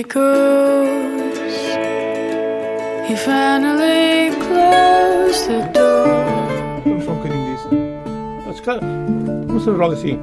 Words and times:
echoes. 0.00 1.38
He 3.06 3.14
finally 3.16 4.30
closed 4.46 5.46
the 5.48 5.60
door. 5.74 6.06
Vamos 6.84 7.04
só 7.04 7.12
um 7.12 7.16
bocadinho 7.16 7.44
disso. 7.54 7.68
Ah, 8.48 8.52
se 8.54 8.62
calhar, 8.62 8.80
Começamos 9.46 9.78
logo 9.78 9.92
assim. 9.92 10.18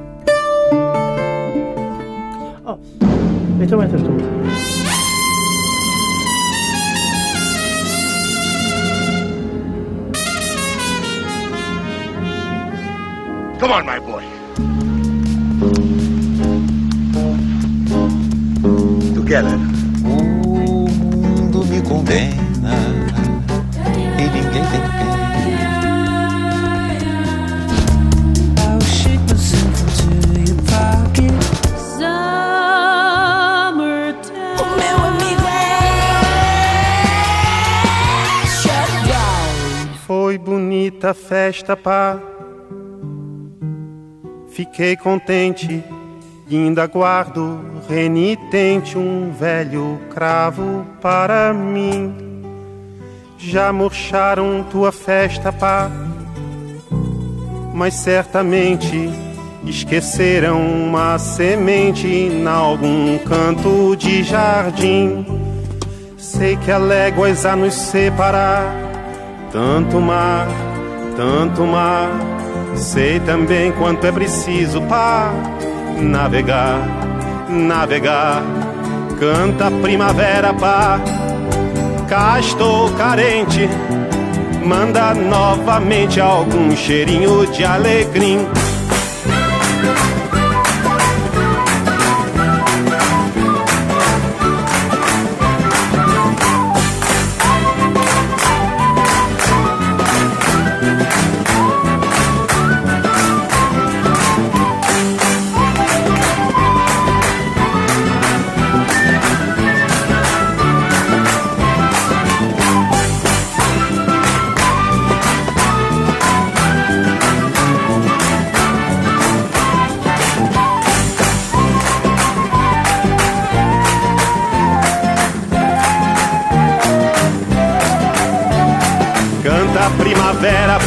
Oh, 2.66 2.78
então 3.60 3.82
entras 3.82 4.02
tu. 4.02 4.10
Come 13.60 13.72
on, 13.72 13.84
my 13.84 14.00
boy. 14.00 14.24
Together. 19.14 19.67
Condena 21.88 22.76
e 24.18 24.22
ninguém 24.22 24.52
tem 24.52 24.62
pena. 24.70 25.18
Foi 40.06 40.36
bonita 40.36 41.10
a 41.10 41.14
festa, 41.14 41.74
pá. 41.74 42.18
Fiquei 44.48 44.94
contente 44.96 45.82
e 46.48 46.56
ainda 46.56 46.86
guardo 46.86 47.77
renitente 47.88 48.98
um 48.98 49.32
velho 49.32 49.98
cravo 50.14 50.84
para 51.00 51.54
mim. 51.54 52.14
Já 53.38 53.72
murcharam 53.72 54.64
tua 54.70 54.92
festa, 54.92 55.50
pá. 55.50 55.90
Mas 57.72 57.94
certamente 57.94 59.10
esqueceram 59.64 60.60
uma 60.60 61.18
semente 61.18 62.06
em 62.06 62.46
algum 62.46 63.16
canto 63.18 63.96
de 63.96 64.22
jardim. 64.22 65.24
Sei 66.16 66.56
que 66.56 66.70
há 66.70 66.78
léguas 66.78 67.46
a 67.46 67.56
nos 67.56 67.74
separar, 67.74 68.74
tanto 69.50 70.00
mar, 70.00 70.48
tanto 71.16 71.62
mar. 71.62 72.10
Sei 72.74 73.18
também 73.20 73.72
quanto 73.72 74.06
é 74.06 74.12
preciso 74.12 74.82
para 74.82 75.32
navegar, 76.00 76.97
navegar. 77.48 78.42
Canta 79.18 79.70
primavera, 79.82 80.52
pá. 80.54 81.00
Cá 82.08 82.38
estou 82.38 82.90
carente. 82.92 83.68
Manda 84.64 85.14
novamente 85.14 86.20
algum 86.20 86.76
cheirinho 86.76 87.46
de 87.46 87.64
alegria. 87.64 88.46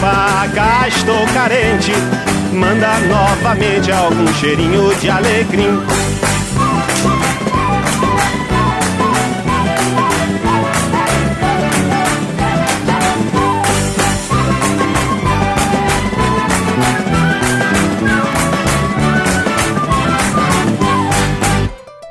Cá 0.01 0.87
estou 0.87 1.25
carente. 1.33 1.91
Manda 2.53 2.99
novamente 3.01 3.91
algum 3.91 4.27
cheirinho 4.33 4.93
de 4.95 5.09
alecrim. 5.09 5.79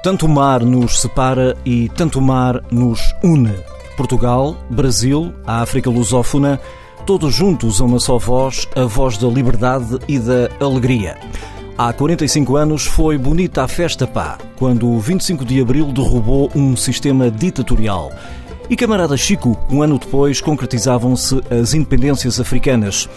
Tanto 0.02 0.26
mar 0.26 0.64
nos 0.64 1.00
separa 1.00 1.56
e 1.64 1.88
tanto 1.90 2.20
mar 2.22 2.62
nos 2.70 3.14
une. 3.22 3.54
Portugal, 3.96 4.56
Brasil, 4.70 5.34
a 5.46 5.60
África 5.60 5.90
lusófona, 5.90 6.58
todos 7.10 7.34
juntos 7.34 7.80
a 7.80 7.84
uma 7.84 7.98
só 7.98 8.18
voz, 8.18 8.68
a 8.76 8.84
voz 8.84 9.18
da 9.18 9.26
liberdade 9.26 9.98
e 10.06 10.16
da 10.16 10.48
alegria. 10.64 11.18
Há 11.76 11.92
45 11.92 12.54
anos 12.54 12.86
foi 12.86 13.18
bonita 13.18 13.64
a 13.64 13.66
festa 13.66 14.06
pá, 14.06 14.38
quando 14.56 14.88
o 14.88 15.00
25 15.00 15.44
de 15.44 15.60
abril 15.60 15.86
derrubou 15.86 16.48
um 16.54 16.76
sistema 16.76 17.28
ditatorial. 17.28 18.12
E 18.70 18.76
camarada 18.76 19.16
Chico, 19.16 19.58
um 19.68 19.82
ano 19.82 19.98
depois, 19.98 20.40
concretizavam-se 20.40 21.42
as 21.50 21.74
independências 21.74 22.38
africanas. 22.38 23.08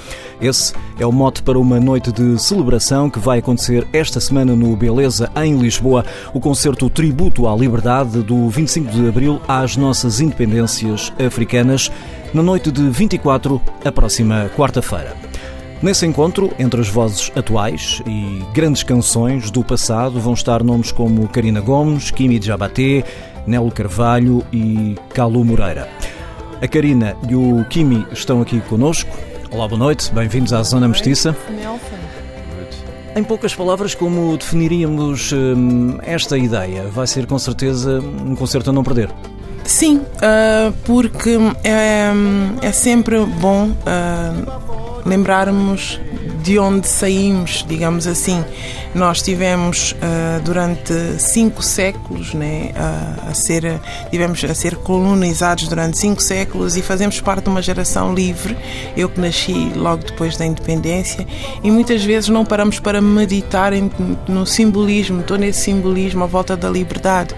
Esse 0.41 0.73
é 0.97 1.05
o 1.05 1.11
mote 1.11 1.43
para 1.43 1.59
uma 1.59 1.79
noite 1.79 2.11
de 2.11 2.41
celebração 2.41 3.07
que 3.07 3.19
vai 3.19 3.37
acontecer 3.37 3.87
esta 3.93 4.19
semana 4.19 4.55
no 4.55 4.75
Beleza, 4.75 5.31
em 5.35 5.55
Lisboa, 5.55 6.03
o 6.33 6.39
concerto 6.39 6.89
Tributo 6.89 7.47
à 7.47 7.55
Liberdade 7.55 8.23
do 8.23 8.49
25 8.49 8.91
de 8.91 9.07
abril 9.07 9.39
às 9.47 9.77
nossas 9.77 10.19
independências 10.19 11.13
africanas, 11.23 11.91
na 12.33 12.41
noite 12.41 12.71
de 12.71 12.89
24, 12.89 13.61
a 13.85 13.91
próxima 13.91 14.49
quarta-feira. 14.57 15.15
Nesse 15.83 16.05
encontro, 16.05 16.49
entre 16.57 16.79
as 16.79 16.87
vozes 16.87 17.29
atuais 17.35 18.01
e 18.07 18.41
grandes 18.53 18.83
canções 18.83 19.51
do 19.51 19.63
passado, 19.63 20.17
vão 20.17 20.33
estar 20.33 20.63
nomes 20.63 20.93
como 20.93 21.27
Karina 21.27 21.59
Gomes, 21.59 22.09
Kimi 22.09 22.41
Jabaté, 22.41 23.03
Nelo 23.45 23.71
Carvalho 23.71 24.43
e 24.51 24.95
Calu 25.13 25.43
Moreira. 25.43 25.89
A 26.61 26.67
Karina 26.67 27.15
e 27.29 27.35
o 27.35 27.65
Kimi 27.69 28.05
estão 28.11 28.41
aqui 28.41 28.61
conosco. 28.61 29.09
Olá, 29.51 29.67
boa 29.67 29.77
noite, 29.77 30.13
bem-vindos 30.13 30.53
à 30.53 30.63
Zona 30.63 30.87
Mestiça. 30.87 31.35
Em 33.15 33.23
poucas 33.23 33.53
palavras, 33.53 33.93
como 33.93 34.35
definiríamos 34.37 35.31
hum, 35.31 35.97
esta 36.01 36.37
ideia? 36.37 36.83
Vai 36.87 37.05
ser 37.05 37.27
com 37.27 37.37
certeza 37.37 37.99
um 37.99 38.35
concerto 38.35 38.71
a 38.71 38.73
não 38.73 38.83
perder. 38.83 39.09
Sim, 39.63 40.01
ah, 40.21 40.73
porque 40.85 41.37
é, 41.63 42.11
é 42.61 42.71
sempre 42.71 43.23
bom 43.25 43.71
ah, 43.85 44.33
lembrarmos 45.05 45.99
de 46.43 46.59
onde 46.59 46.87
saímos, 46.87 47.65
digamos 47.67 48.05
assim. 48.05 48.43
Nós 48.93 49.21
tivemos 49.21 49.95
ah, 50.01 50.39
durante 50.43 50.93
cinco 51.17 51.63
séculos 51.63 52.33
né, 52.33 52.71
a, 52.75 53.29
a 53.29 53.33
ser, 53.33 53.79
tivemos 54.11 54.43
a 54.43 54.53
ser 54.53 54.75
colonizados 54.75 55.67
durante 55.67 55.97
cinco 55.97 56.21
séculos 56.21 56.75
e 56.75 56.81
fazemos 56.81 57.19
parte 57.21 57.45
de 57.45 57.49
uma 57.49 57.61
geração 57.61 58.13
livre. 58.13 58.55
Eu 58.95 59.09
que 59.09 59.19
nasci 59.19 59.71
logo 59.75 60.03
depois 60.03 60.37
da 60.37 60.45
independência 60.45 61.25
e 61.63 61.71
muitas 61.71 62.03
vezes 62.03 62.29
não 62.29 62.45
paramos 62.45 62.79
para 62.79 63.01
meditar 63.01 63.71
em- 63.73 63.89
no 64.27 64.45
simbolismo, 64.45 65.21
estou 65.21 65.37
nesse 65.37 65.61
simbolismo 65.61 66.23
à 66.23 66.27
volta 66.27 66.55
da 66.57 66.69
liberdade. 66.69 67.33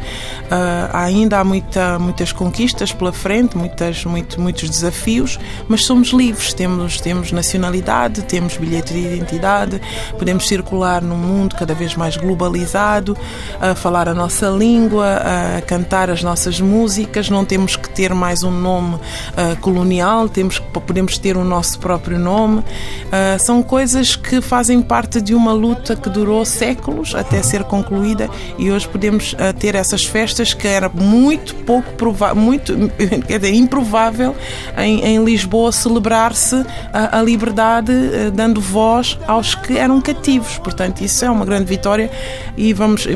Ah, 0.50 0.90
ainda 1.06 1.40
há 1.40 1.44
muita, 1.44 2.00
muitas 2.00 2.32
conquistas 2.32 2.92
pela 2.92 3.14
frente, 3.14 3.56
muitas, 3.56 4.04
muito, 4.04 4.42
muitos 4.42 4.70
desafios, 4.70 5.40
mas 5.70 5.86
somos 5.86 6.10
livres, 6.10 6.54
temos, 6.54 7.00
temos 7.00 7.32
nacionalidade, 7.32 8.24
temos 8.24 8.58
bilhete 8.58 8.95
de 8.96 9.08
identidade, 9.08 9.82
podemos 10.18 10.48
circular 10.48 11.02
num 11.02 11.18
mundo 11.18 11.56
cada 11.56 11.74
vez 11.74 11.96
mais 11.96 12.16
globalizado, 12.16 13.18
a 13.60 13.76
falar 13.76 14.08
a 14.08 14.14
nossa 14.14 14.48
língua, 14.48 15.22
a 15.58 15.62
cantar 15.62 16.10
as 16.10 16.24
nossas 16.24 16.62
músicas, 16.62 17.30
não 17.30 17.44
temos 17.44 17.76
que 17.76 17.90
ter 17.90 18.14
mais 18.14 18.44
um 18.44 18.52
nome 18.52 18.98
ah, 19.36 19.56
colonial, 19.60 20.30
temos, 20.30 20.60
podemos 20.60 21.18
ter 21.18 21.36
o 21.36 21.44
nosso 21.44 21.80
próprio 21.80 22.18
nome. 22.18 22.64
Ah, 23.12 23.38
são 23.38 23.62
coisas 23.62 24.16
que 24.16 24.42
fazem 24.42 24.82
parte 24.82 25.22
de 25.22 25.36
uma 25.36 25.52
luta 25.52 25.96
que 25.96 26.10
durou 26.10 26.46
séculos 26.46 27.14
até 27.14 27.42
ser 27.42 27.64
concluída 27.64 28.30
e 28.58 28.72
hoje 28.72 28.88
podemos 28.88 29.36
ah, 29.38 29.52
ter 29.52 29.76
essas 29.76 30.06
festas 30.06 30.54
que 30.54 30.68
era 30.68 30.88
muito 30.90 31.54
pouco 31.56 31.92
provável, 31.94 32.36
muito 32.36 32.74
quer 33.28 33.40
dizer, 33.40 33.54
improvável 33.54 34.36
em, 34.78 35.04
em 35.04 35.24
Lisboa 35.24 35.72
celebrar-se 35.72 36.66
a, 36.94 37.22
liberdade, 37.22 37.92
dando 38.34 38.62
voz 38.62 38.85
voz 38.86 39.18
aos 39.28 39.56
que 39.56 39.78
eram 39.78 40.00
cativos. 40.00 40.58
Portanto, 40.60 41.02
isso 41.02 41.26
é 41.26 41.30
uma 41.30 41.46
grande 41.46 41.66
vitória 41.66 42.10
e 42.56 42.72
vamos 42.72 43.08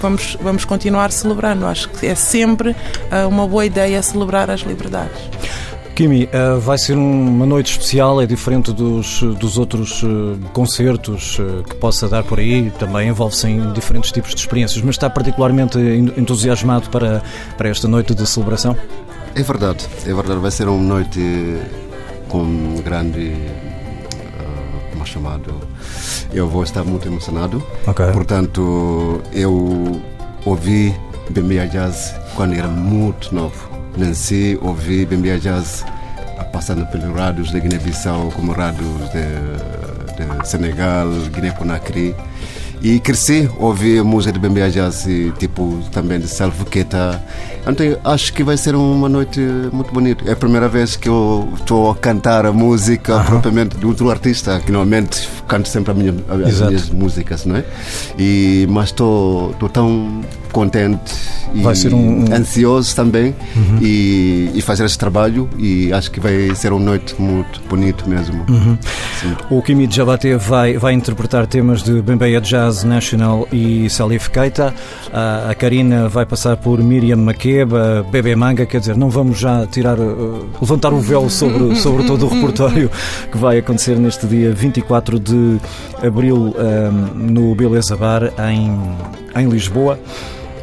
vamos, 0.00 0.36
vamos 0.40 0.64
continuar 0.64 1.12
celebrando. 1.12 1.66
Acho 1.66 1.88
que 1.90 2.06
é 2.06 2.14
sempre 2.14 2.70
uh, 2.70 3.28
uma 3.28 3.46
boa 3.46 3.66
ideia 3.66 4.02
celebrar 4.02 4.50
as 4.50 4.60
liberdades. 4.60 5.20
Kimi, 5.94 6.24
uh, 6.24 6.58
vai 6.58 6.78
ser 6.78 6.96
uma 6.96 7.44
noite 7.44 7.72
especial, 7.72 8.22
é 8.22 8.26
diferente 8.26 8.72
dos, 8.72 9.20
dos 9.20 9.58
outros 9.58 10.02
uh, 10.02 10.38
concertos 10.54 11.38
uh, 11.38 11.62
que 11.68 11.76
possa 11.76 12.08
dar 12.08 12.24
por 12.24 12.38
aí, 12.38 12.72
também 12.78 13.08
envolve-se 13.08 13.46
em 13.46 13.70
diferentes 13.74 14.10
tipos 14.10 14.34
de 14.34 14.40
experiências, 14.40 14.82
mas 14.82 14.94
está 14.94 15.10
particularmente 15.10 15.78
entusiasmado 16.16 16.88
para, 16.88 17.22
para 17.58 17.68
esta 17.68 17.86
noite 17.86 18.14
de 18.14 18.26
celebração? 18.26 18.74
É 19.34 19.42
verdade, 19.42 19.86
é 20.06 20.14
verdade, 20.14 20.40
vai 20.40 20.50
ser 20.50 20.68
uma 20.68 20.82
noite 20.82 21.20
com 22.30 22.76
grande. 22.82 23.34
Chamado? 25.10 25.54
Eu 26.32 26.48
vou 26.48 26.62
estar 26.62 26.84
muito 26.84 27.06
emocionado. 27.06 27.62
Ok. 27.86 28.06
Portanto, 28.12 29.20
eu 29.32 30.00
ouvi 30.44 30.94
Bemia 31.30 31.66
Jazz 31.66 32.14
quando 32.34 32.54
era 32.54 32.68
muito 32.68 33.34
novo. 33.34 33.68
Nasci, 33.96 34.58
ouvi 34.62 35.04
Bemia 35.04 35.38
Jazz 35.38 35.84
passando 36.52 36.86
pelos 36.86 37.14
rádios 37.14 37.50
de 37.50 37.60
Guiné-Bissau, 37.60 38.30
como 38.32 38.52
rádios 38.52 38.88
de, 39.10 40.38
de 40.38 40.48
Senegal, 40.48 41.08
Guiné-Conakry. 41.32 42.14
E 42.82 42.98
cresci, 42.98 43.48
ouvi 43.58 44.00
música 44.02 44.32
de 44.32 44.38
Bembe 44.38 44.70
Jazz, 44.70 45.06
tipo 45.38 45.78
também 45.92 46.18
de 46.18 46.26
Salvo 46.26 46.64
Queta. 46.64 47.22
Então 47.66 47.84
acho 48.04 48.32
que 48.32 48.42
vai 48.42 48.56
ser 48.56 48.74
uma 48.74 49.08
noite 49.08 49.40
muito 49.70 49.92
bonita. 49.92 50.24
É 50.26 50.32
a 50.32 50.36
primeira 50.36 50.66
vez 50.66 50.96
que 50.96 51.08
eu 51.08 51.46
estou 51.56 51.90
a 51.90 51.94
cantar 51.94 52.46
a 52.46 52.52
música 52.52 53.20
propriamente 53.24 53.76
de 53.76 53.84
outro 53.84 54.10
artista, 54.10 54.58
que 54.60 54.72
normalmente 54.72 55.28
canto 55.46 55.68
sempre 55.68 55.92
minha, 55.92 56.14
as 56.46 56.60
minhas 56.60 56.88
músicas, 56.88 57.44
não 57.44 57.56
é? 57.56 57.64
E, 58.18 58.66
mas 58.70 58.86
estou 58.86 59.52
tão 59.72 60.22
contente 60.50 61.12
e 61.54 61.62
vai 61.62 61.74
ser 61.74 61.92
um, 61.92 62.24
um... 62.24 62.34
ansioso 62.34 62.94
também 62.94 63.34
uhum. 63.56 63.78
e, 63.80 64.50
e, 64.54 64.62
fazer 64.62 64.84
esse 64.84 64.98
trabalho 64.98 65.48
e 65.58 65.92
acho 65.92 66.10
que 66.10 66.20
vai 66.20 66.54
ser 66.54 66.72
uma 66.72 66.84
noite 66.84 67.14
muito 67.20 67.60
bonito 67.68 68.08
mesmo. 68.08 68.44
Uhum. 68.48 68.78
O 69.50 69.62
Kimi 69.62 69.88
Jabate 69.90 70.34
vai, 70.34 70.76
vai 70.76 70.92
interpretar 70.92 71.46
temas 71.46 71.82
de 71.82 72.00
Bembeia 72.02 72.40
Jazz 72.40 72.69
National 72.84 73.46
e 73.52 73.88
Salif 73.90 74.30
Keita. 74.30 74.74
A, 75.12 75.50
a 75.50 75.54
Karina 75.54 76.08
vai 76.08 76.24
passar 76.24 76.56
por 76.56 76.82
Miriam 76.82 77.16
Makeba, 77.16 78.06
Bebê 78.10 78.34
Manga, 78.34 78.64
quer 78.66 78.80
dizer, 78.80 78.96
não 78.96 79.10
vamos 79.10 79.38
já 79.38 79.66
tirar, 79.66 79.98
uh, 79.98 80.48
levantar 80.60 80.92
o 80.92 81.00
véu 81.00 81.28
sobre, 81.28 81.74
sobre 81.80 82.04
todo 82.04 82.26
o 82.26 82.28
repertório 82.28 82.90
que 83.30 83.38
vai 83.38 83.58
acontecer 83.58 83.96
neste 83.96 84.26
dia 84.26 84.52
24 84.52 85.18
de 85.18 85.58
abril 86.02 86.54
um, 86.56 86.92
no 87.14 87.54
Beleza 87.54 87.96
Bar 87.96 88.32
em, 88.38 89.40
em 89.40 89.48
Lisboa 89.48 89.98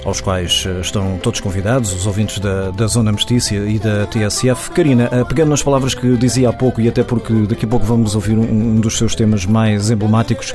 aos 0.07 0.21
quais 0.21 0.63
eh, 0.65 0.79
estão 0.79 1.19
todos 1.21 1.41
convidados, 1.41 1.93
os 1.93 2.07
ouvintes 2.07 2.39
da, 2.39 2.71
da 2.71 2.87
Zona 2.87 3.11
Mestícia 3.11 3.57
e 3.57 3.77
da 3.77 4.05
TSF. 4.07 4.71
Karina, 4.71 5.09
eh, 5.11 5.25
pegando 5.25 5.49
nas 5.49 5.61
palavras 5.61 5.93
que 5.93 6.15
dizia 6.15 6.47
há 6.47 6.53
pouco, 6.53 6.79
e 6.79 6.87
até 6.87 7.03
porque 7.03 7.33
daqui 7.33 7.65
a 7.65 7.67
pouco 7.67 7.85
vamos 7.85 8.15
ouvir 8.15 8.37
um, 8.37 8.43
um 8.43 8.75
dos 8.79 8.97
seus 8.97 9.13
temas 9.15 9.45
mais 9.45 9.91
emblemáticos, 9.91 10.53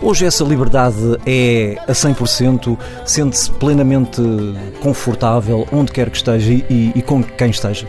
Hoje 0.00 0.26
essa 0.26 0.44
liberdade 0.44 1.18
é 1.26 1.76
a 1.88 1.92
100%, 1.92 2.78
sente-se 3.04 3.50
plenamente 3.50 4.22
confortável 4.80 5.66
onde 5.72 5.90
quer 5.90 6.08
que 6.08 6.16
esteja 6.16 6.52
e, 6.52 6.92
e 6.94 7.02
com 7.02 7.20
quem 7.22 7.50
esteja? 7.50 7.88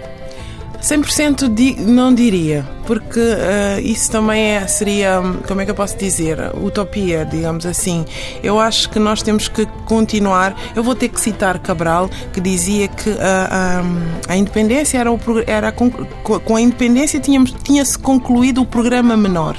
100% 0.81 1.53
di, 1.53 1.75
não 1.79 2.13
diria, 2.13 2.65
porque 2.87 3.19
uh, 3.19 3.79
isso 3.81 4.09
também 4.11 4.55
é, 4.55 4.67
seria, 4.67 5.21
como 5.47 5.61
é 5.61 5.65
que 5.65 5.71
eu 5.71 5.75
posso 5.75 5.97
dizer, 5.97 6.39
utopia, 6.55 7.25
digamos 7.25 7.65
assim. 7.65 8.05
Eu 8.41 8.59
acho 8.59 8.89
que 8.89 8.97
nós 8.97 9.21
temos 9.21 9.47
que 9.47 9.65
continuar. 9.85 10.55
Eu 10.75 10.81
vou 10.81 10.95
ter 10.95 11.09
que 11.09 11.19
citar 11.19 11.59
Cabral, 11.59 12.09
que 12.31 12.39
dizia 12.39 12.87
que 12.87 13.09
uh, 13.09 13.13
um, 13.13 14.31
a 14.31 14.37
independência 14.37 14.97
era, 14.97 15.11
o, 15.11 15.19
era 15.45 15.71
com 15.71 16.55
a 16.55 16.61
independência 16.61 17.19
tínhamos, 17.19 17.51
tinha-se 17.63 17.97
concluído 17.99 18.61
o 18.61 18.65
programa 18.65 19.17
menor, 19.17 19.57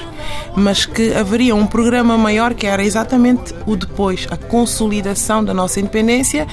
mas 0.56 0.86
que 0.86 1.12
haveria 1.12 1.54
um 1.54 1.66
programa 1.66 2.16
maior 2.16 2.54
que 2.54 2.66
era 2.66 2.82
exatamente 2.82 3.54
o 3.66 3.76
depois, 3.76 4.26
a 4.30 4.36
consolidação 4.36 5.44
da 5.44 5.52
nossa 5.52 5.80
independência 5.80 6.46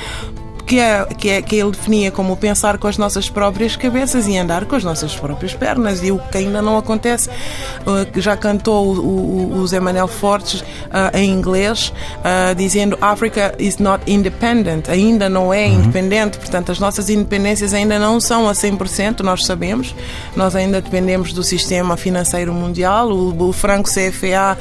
que, 0.67 0.79
é, 0.79 1.05
que, 1.05 1.29
é, 1.29 1.41
que 1.41 1.55
ele 1.55 1.71
definia 1.71 2.11
como 2.11 2.35
pensar 2.35 2.77
com 2.77 2.87
as 2.87 2.97
nossas 2.97 3.29
próprias 3.29 3.77
cabeças 3.77 4.27
e 4.27 4.37
andar 4.37 4.65
com 4.65 4.75
as 4.75 4.83
nossas 4.83 5.15
próprias 5.15 5.53
pernas. 5.53 6.03
E 6.03 6.11
o 6.11 6.19
que 6.19 6.37
ainda 6.37 6.61
não 6.61 6.77
acontece, 6.77 7.29
uh, 7.29 8.19
já 8.19 8.35
cantou 8.35 8.93
o, 8.93 8.99
o, 8.99 9.59
o 9.59 9.67
Zé 9.67 9.79
Manel 9.79 10.09
Fortes 10.09 10.59
uh, 10.59 11.15
em 11.17 11.31
inglês, 11.31 11.93
uh, 12.19 12.53
dizendo 12.53 12.97
Africa 12.99 13.55
is 13.57 13.77
not 13.77 14.03
independent, 14.11 14.89
ainda 14.89 15.29
não 15.29 15.53
é 15.53 15.65
uhum. 15.65 15.75
independente, 15.75 16.37
portanto, 16.37 16.71
as 16.71 16.79
nossas 16.79 17.09
independências 17.09 17.73
ainda 17.73 17.97
não 17.97 18.19
são 18.19 18.49
a 18.49 18.51
100%, 18.51 19.21
nós 19.21 19.45
sabemos, 19.45 19.95
nós 20.35 20.53
ainda 20.53 20.81
dependemos 20.81 21.31
do 21.31 21.43
sistema 21.43 21.95
financeiro 21.95 22.53
mundial, 22.53 23.09
o, 23.09 23.49
o 23.49 23.53
franco 23.53 23.89
CFA 23.89 24.57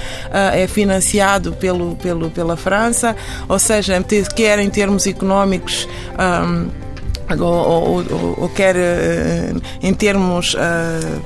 é 0.52 0.66
financiado 0.68 1.52
pelo, 1.54 1.96
pelo, 1.96 2.30
pela 2.30 2.56
França, 2.56 3.16
ou 3.48 3.58
seja, 3.58 4.04
quer 4.36 4.58
em 4.60 4.70
termos 4.70 5.06
económicos 5.06 5.88
um, 6.18 6.68
ou, 7.42 8.04
ou, 8.10 8.34
ou, 8.38 8.48
quer 8.50 8.76
uh, 8.76 9.62
em 9.82 9.92
termos 9.92 10.54
uh, 10.54 11.22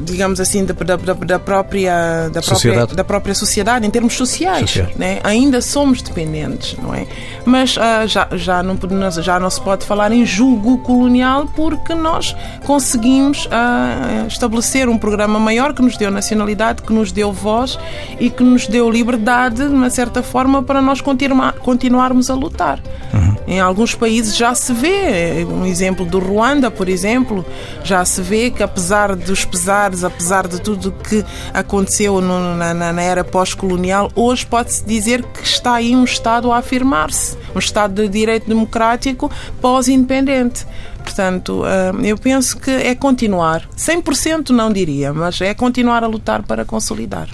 digamos 0.00 0.40
assim 0.40 0.64
da, 0.64 0.72
da, 0.72 0.96
da, 0.96 1.38
própria 1.38 2.28
da 2.30 2.40
própria 2.40 2.86
da 2.86 3.04
própria 3.04 3.34
sociedade 3.34 3.86
em 3.86 3.90
termos 3.90 4.14
sociais 4.14 4.76
né? 4.96 5.20
ainda 5.22 5.60
somos 5.60 6.00
dependentes 6.02 6.76
não 6.82 6.94
é 6.94 7.06
mas 7.44 7.76
uh, 7.76 8.06
já 8.06 8.28
já 8.32 8.62
não 8.62 8.78
já 9.20 9.38
não 9.38 9.50
se 9.50 9.60
pode 9.60 9.84
falar 9.84 10.12
em 10.12 10.24
julgo 10.24 10.78
colonial 10.78 11.46
porque 11.54 11.94
nós 11.94 12.34
conseguimos 12.64 13.46
uh, 13.46 14.26
estabelecer 14.26 14.88
um 14.88 14.96
programa 14.96 15.38
maior 15.38 15.74
que 15.74 15.82
nos 15.82 15.96
deu 15.96 16.10
nacionalidade 16.10 16.82
que 16.82 16.92
nos 16.92 17.12
deu 17.12 17.32
voz 17.32 17.78
e 18.18 18.30
que 18.30 18.42
nos 18.42 18.66
deu 18.66 18.90
liberdade 18.90 19.56
de 19.56 19.74
uma 19.74 19.90
certa 19.90 20.22
forma 20.22 20.62
para 20.62 20.80
nós 20.80 21.00
continuar, 21.00 21.52
continuarmos 21.54 22.30
a 22.30 22.34
lutar 22.34 22.80
uhum. 23.12 23.31
Em 23.46 23.60
alguns 23.60 23.94
países 23.94 24.36
já 24.36 24.54
se 24.54 24.72
vê, 24.72 25.44
um 25.44 25.66
exemplo 25.66 26.04
do 26.04 26.18
Ruanda, 26.18 26.70
por 26.70 26.88
exemplo, 26.88 27.44
já 27.82 28.04
se 28.04 28.20
vê 28.20 28.50
que 28.50 28.62
apesar 28.62 29.16
dos 29.16 29.44
pesares, 29.44 30.04
apesar 30.04 30.46
de 30.46 30.60
tudo 30.60 30.92
que 30.92 31.24
aconteceu 31.52 32.20
no, 32.20 32.54
na, 32.54 32.72
na, 32.72 33.02
era 33.02 33.24
pós-colonial, 33.24 34.10
hoje 34.14 34.46
pode-se 34.46 34.84
dizer 34.84 35.24
que 35.24 35.44
está 35.44 35.74
aí 35.74 35.94
um 35.94 36.04
Estado 36.04 36.52
a 36.52 36.58
afirmar-se, 36.58 37.36
um 37.54 37.58
Estado 37.58 38.02
de 38.02 38.08
direito 38.08 38.48
democrático 38.48 39.30
pós-independente. 39.60 40.66
Portanto, 41.02 41.64
eh, 41.66 42.10
eu 42.10 42.16
penso 42.16 42.58
que 42.58 42.70
é 42.70 42.94
continuar. 42.94 43.68
100% 43.76 44.50
não 44.50 44.72
diria, 44.72 45.12
mas 45.12 45.40
é 45.40 45.52
continuar 45.52 46.04
a 46.04 46.06
lutar 46.06 46.42
para 46.44 46.64
consolidar. 46.64 47.28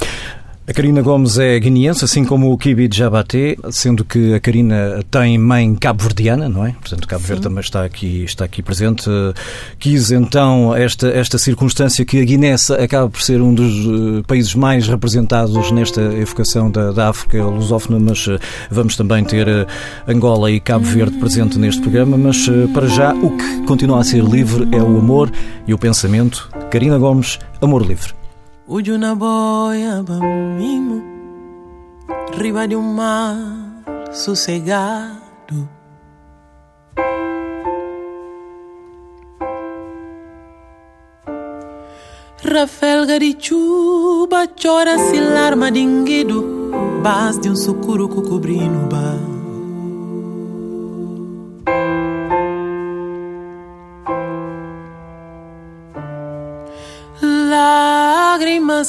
A 0.69 0.73
Karina 0.75 1.01
Gomes 1.01 1.39
é 1.39 1.59
guineense, 1.59 2.05
assim 2.05 2.27
como 2.27 2.53
o 2.53 2.59
Kibi 2.59 2.91
Jabaté, 2.93 3.57
sendo 3.71 4.05
que 4.05 4.35
a 4.35 4.39
Karina 4.39 5.03
tem 5.11 5.39
mãe 5.39 5.75
cabo-verdiana, 5.75 6.47
não 6.47 6.67
é? 6.67 6.73
Portanto, 6.73 7.09
Cabo 7.09 7.25
Verde 7.25 7.43
também 7.45 7.61
está 7.61 7.87
aqui, 7.87 8.25
está 8.25 8.45
aqui 8.45 8.63
presente. 8.63 9.09
Quis 9.79 10.11
então 10.11 10.77
esta, 10.77 11.09
esta 11.09 11.39
circunstância 11.39 12.05
que 12.05 12.21
a 12.21 12.25
Guiné 12.25 12.55
acaba 12.79 13.09
por 13.09 13.23
ser 13.23 13.41
um 13.41 13.55
dos 13.55 13.73
eh, 13.73 14.23
países 14.27 14.55
mais 14.55 14.87
representados 14.87 15.71
nesta 15.73 16.03
evocação 16.03 16.71
da, 16.71 16.93
da 16.93 17.09
África 17.09 17.43
lusófona, 17.43 17.99
mas 17.99 18.29
eh, 18.29 18.39
vamos 18.71 18.95
também 18.95 19.25
ter 19.25 19.49
eh, 19.49 19.67
Angola 20.07 20.51
e 20.51 20.61
Cabo 20.61 20.85
Verde 20.85 21.17
presente 21.17 21.59
neste 21.59 21.81
programa. 21.81 22.19
Mas 22.19 22.47
para 22.75 22.89
já, 22.89 23.15
o 23.15 23.35
que 23.35 23.63
continua 23.67 24.01
a 24.01 24.05
ser 24.05 24.23
livre 24.23 24.69
é 24.71 24.83
o 24.83 24.99
amor 24.99 25.33
e 25.67 25.73
o 25.73 25.79
pensamento. 25.79 26.51
Karina 26.71 26.99
Gomes, 26.99 27.39
Amor 27.63 27.87
Livre. 27.87 28.18
Ujo 28.69 28.99
na 28.99 29.15
boia 29.15 30.05
mimo 30.59 31.03
Riba 32.37 32.69
de 32.69 32.77
um 32.77 32.83
mar 32.83 33.35
sossegado. 34.13 35.67
Rafael 42.45 43.07
Garichuba 43.07 44.47
chora 44.49 44.99
se 44.99 45.19
larma 45.19 45.71
dinguido 45.71 46.71
Bas 47.03 47.39
de 47.39 47.49
um 47.49 47.57
sucuro 47.57 48.07
cobrindo 48.09 48.87
bar 48.87 49.38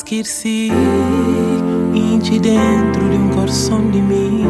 que 0.03 0.23
se 0.23 0.71
inti 1.93 2.39
dentro 2.39 3.07
de 3.07 3.15
um 3.15 3.29
coração 3.29 3.91
de 3.91 4.01
mim. 4.01 4.43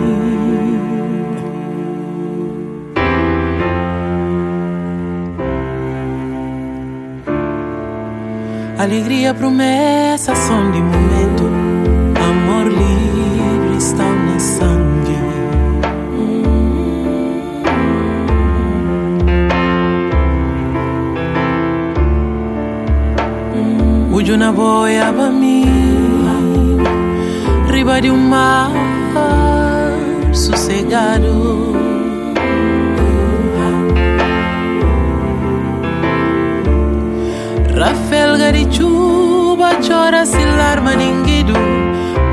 Alegria, 8.78 9.34
promessa, 9.34 10.34
som 10.36 10.72
de 10.72 10.82
momento. 10.82 11.19
De 24.30 24.36
uma 24.36 24.52
boia 24.52 25.12
pra 25.12 25.32
mim, 25.32 25.66
riba 27.72 28.00
de 28.00 28.12
um 28.12 28.30
mar 28.30 28.70
sossegado. 30.32 31.74
Rafael 37.76 38.38
Garichuba 38.38 39.80
chora 39.82 40.24
se 40.28 40.46
larma 40.46 40.94
ninguido, 40.96 41.54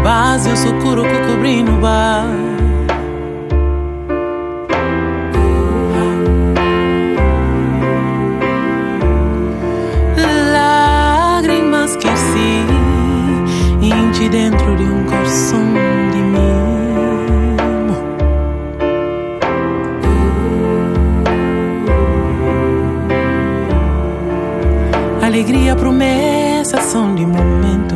base 0.05 0.51
o 0.51 0.57
socorro 0.57 1.05
cobrindo 1.27 1.73
bar. 1.81 2.46
Coração 15.37 15.61
de. 16.13 16.17
Alegria, 25.23 25.77
promessa 25.77 26.81
são 26.81 27.15
de 27.15 27.27
momento. 27.27 27.95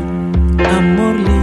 Amor 0.76 1.16
livre 1.16 1.39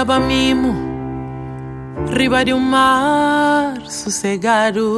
de 0.00 0.06
pra 0.06 0.18
mimo 0.18 0.74
Riba 2.10 2.44
de 2.44 2.54
um 2.54 2.60
mar 2.60 3.80
sossegado. 3.86 4.96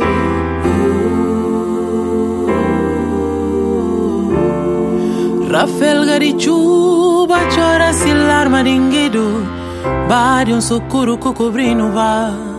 Rafael 5.50 6.06
Garichuba 6.06 7.38
chora 7.54 7.92
se 7.92 8.14
larma 8.14 8.62
dinguido 8.62 9.44
Bade 10.08 10.52
um 10.52 10.60
socorro 10.60 11.18
cobrindo 11.18 11.90
vá 11.90 12.51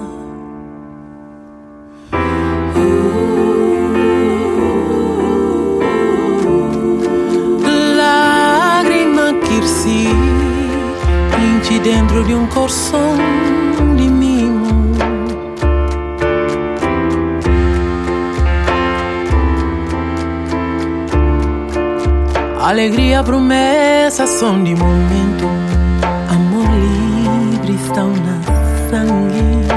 coração 12.47 13.15
de 13.95 14.09
mimo 14.09 14.83
Alegria, 22.63 23.21
promessa 23.21 24.25
são 24.25 24.63
de 24.63 24.73
momento. 24.73 25.45
Amor 26.29 26.65
livre 26.79 27.75
estão 27.75 28.09
na 28.09 28.41
sangue 28.89 29.72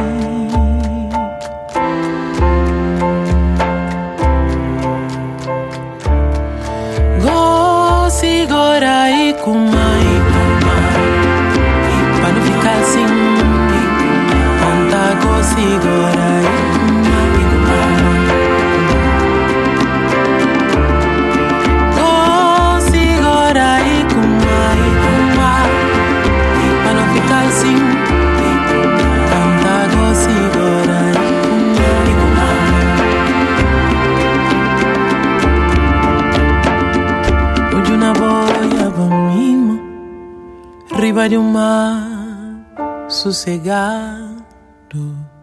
De 41.28 41.37
um 41.37 41.42
mar 41.42 43.09
sossegado 43.09 44.16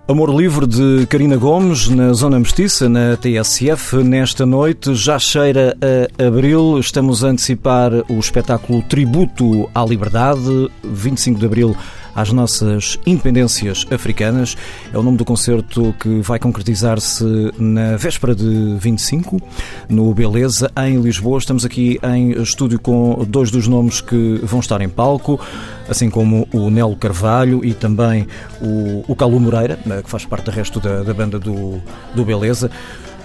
Amor 0.08 0.30
Livre 0.30 0.66
de 0.66 1.06
Karina 1.08 1.36
Gomes, 1.36 1.90
na 1.90 2.14
Zona 2.14 2.40
Mestiça, 2.40 2.88
na 2.88 3.18
TSF. 3.18 3.98
Nesta 4.04 4.46
noite 4.46 4.96
já 4.96 5.20
cheira 5.20 5.76
a 6.20 6.26
abril. 6.26 6.80
Estamos 6.80 7.24
a 7.24 7.30
antecipar 7.30 7.92
o 8.10 8.20
espetáculo 8.20 8.82
Tributo 8.84 9.70
à 9.76 9.84
Liberdade, 9.84 10.70
25 10.84 11.40
de 11.40 11.46
abril 11.46 11.76
às 12.16 12.32
nossas 12.32 13.00
independências 13.06 13.86
africanas. 13.92 14.56
É 14.94 14.98
o 14.98 15.04
nome 15.04 15.18
do 15.18 15.26
concerto 15.26 15.94
que 16.00 16.22
vai 16.22 16.40
concretizar-se 16.40 17.24
na 17.58 17.96
véspera 17.98 18.36
de 18.36 18.76
25, 18.80 19.42
no 19.90 20.14
Beleza, 20.14 20.72
em 20.78 21.00
Lisboa. 21.00 21.40
Estamos 21.40 21.66
aqui 21.66 22.00
em 22.04 22.32
estúdio 22.42 22.80
com 22.80 23.26
dois 23.28 23.52
dos 23.52 23.68
nomes 23.68 24.02
que 24.02 24.40
vão 24.44 24.60
estar 24.60 24.82
em 24.82 24.90
palco, 24.90 25.40
assim 25.88 26.10
como 26.10 26.48
o 26.54 26.70
Nelo 26.70 26.96
Carvalho 26.96 27.64
e 27.64 27.74
também 27.74 28.28
o, 28.62 29.04
o 29.08 29.16
Calu 29.16 29.40
Moreira, 29.40 29.80
que 30.04 30.10
faz 30.10 30.26
parte 30.26 30.46
do 30.46 30.52
resto 30.52 30.80
da, 30.80 31.04
da 31.04 31.14
banda 31.14 31.40
do, 31.40 31.82
do 32.16 32.24
Beleza. 32.24 32.70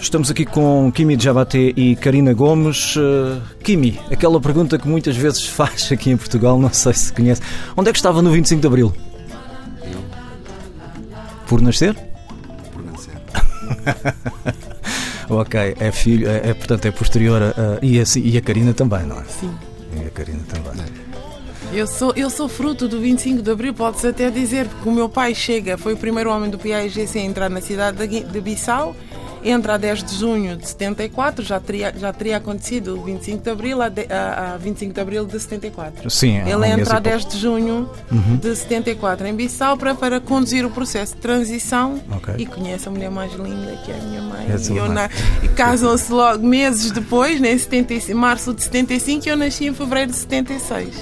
Estamos 0.01 0.31
aqui 0.31 0.45
com 0.45 0.91
Kimi 0.93 1.19
Jabaté 1.19 1.73
e 1.77 1.97
Karina 1.97 2.33
Gomes. 2.33 2.97
Uh, 2.97 3.43
Kimi, 3.63 3.99
aquela 4.11 4.41
pergunta 4.41 4.79
que 4.79 4.87
muitas 4.87 5.17
vezes 5.17 5.45
faz 5.49 5.91
aqui 5.91 6.11
em 6.11 6.17
Portugal, 6.17 6.59
não 6.59 6.73
sei 6.73 6.95
se 6.95 7.13
conhece. 7.13 7.43
Onde 7.77 7.91
é 7.91 7.93
que 7.93 7.99
estava 7.99 8.23
no 8.23 8.31
25 8.31 8.61
de 8.61 8.67
Abril? 8.67 8.93
Eu, 9.83 10.01
Por 11.47 11.61
nascer? 11.61 11.95
por 12.73 12.85
nascer. 12.85 13.15
ok, 15.29 15.75
é 15.79 15.93
filho, 15.93 16.29
é, 16.29 16.51
é, 16.51 16.55
portanto 16.55 16.87
é 16.87 16.91
posterior 16.91 17.43
a, 17.43 17.79
e, 17.83 18.01
a, 18.01 18.05
e 18.17 18.39
a 18.39 18.41
Karina 18.41 18.73
também, 18.73 19.05
não 19.05 19.19
é? 19.19 19.25
Sim. 19.25 19.51
E 19.97 20.07
a 20.07 20.11
Karina 20.11 20.41
também. 20.49 20.87
Eu 21.73 21.87
sou, 21.87 22.15
eu 22.17 22.31
sou 22.31 22.49
fruto 22.49 22.89
do 22.89 22.99
25 22.99 23.43
de 23.43 23.51
Abril, 23.51 23.75
pode-se 23.75 24.07
até 24.07 24.31
dizer, 24.31 24.67
porque 24.67 24.89
o 24.89 24.93
meu 24.93 25.09
pai 25.09 25.35
chega, 25.35 25.77
foi 25.77 25.93
o 25.93 25.97
primeiro 25.99 26.31
homem 26.31 26.49
do 26.49 26.59
PAIGC 26.59 27.19
a 27.19 27.23
entrar 27.23 27.51
na 27.51 27.61
cidade 27.61 28.07
de 28.07 28.41
Bissau, 28.41 28.97
entra 29.45 29.75
a 29.75 29.77
10 29.77 30.05
de 30.05 30.15
junho 30.17 30.57
de 30.57 30.67
74, 30.69 31.45
já 31.45 31.59
teria, 31.61 31.93
já 31.97 32.13
teria 32.13 32.37
acontecido 32.39 32.99
o 32.99 33.05
25 33.05 33.43
de 33.45 33.51
Abril 33.51 33.81
a, 33.83 33.89
de, 33.89 34.07
a, 34.13 34.55
a 34.55 34.57
25 34.57 34.93
de 34.95 35.01
Abril 35.01 35.25
de 35.27 35.39
74. 35.39 36.11
Sim, 36.11 36.39
Ele 36.39 36.57
mês 36.57 36.79
entra 36.79 36.95
a 36.95 36.99
e 36.99 37.03
pouco. 37.03 37.19
10 37.19 37.25
de 37.27 37.39
junho 37.39 37.91
de 38.41 38.55
74 38.57 39.27
em 39.27 39.35
Bissau 39.35 39.77
para, 39.77 39.95
para 39.95 40.21
conduzir 40.21 40.65
o 40.65 40.71
processo 40.71 41.15
de 41.15 41.21
transição 41.21 42.01
Ok. 42.13 42.35
e 42.39 42.47
conhece 42.47 42.89
a 42.89 42.91
mulher 42.91 43.11
mais 43.11 43.33
linda 43.35 43.79
que 43.85 43.91
é 43.91 43.95
a 43.95 44.03
minha 44.03 44.23
mãe. 44.23 44.47
É 44.49 44.57
e 44.57 44.89
na- 44.89 45.11
e 45.43 45.49
casam-se 45.49 46.13
logo 46.13 46.47
meses 46.47 46.91
depois, 46.91 47.41
né, 47.41 47.53
em 47.53 47.59
75, 47.59 48.19
março 48.19 48.55
de 48.55 48.63
75, 48.63 49.27
e 49.27 49.31
eu 49.31 49.37
nasci 49.37 49.67
em 49.67 49.75
fevereiro 49.75 50.11
de 50.11 50.17
76. 50.17 50.95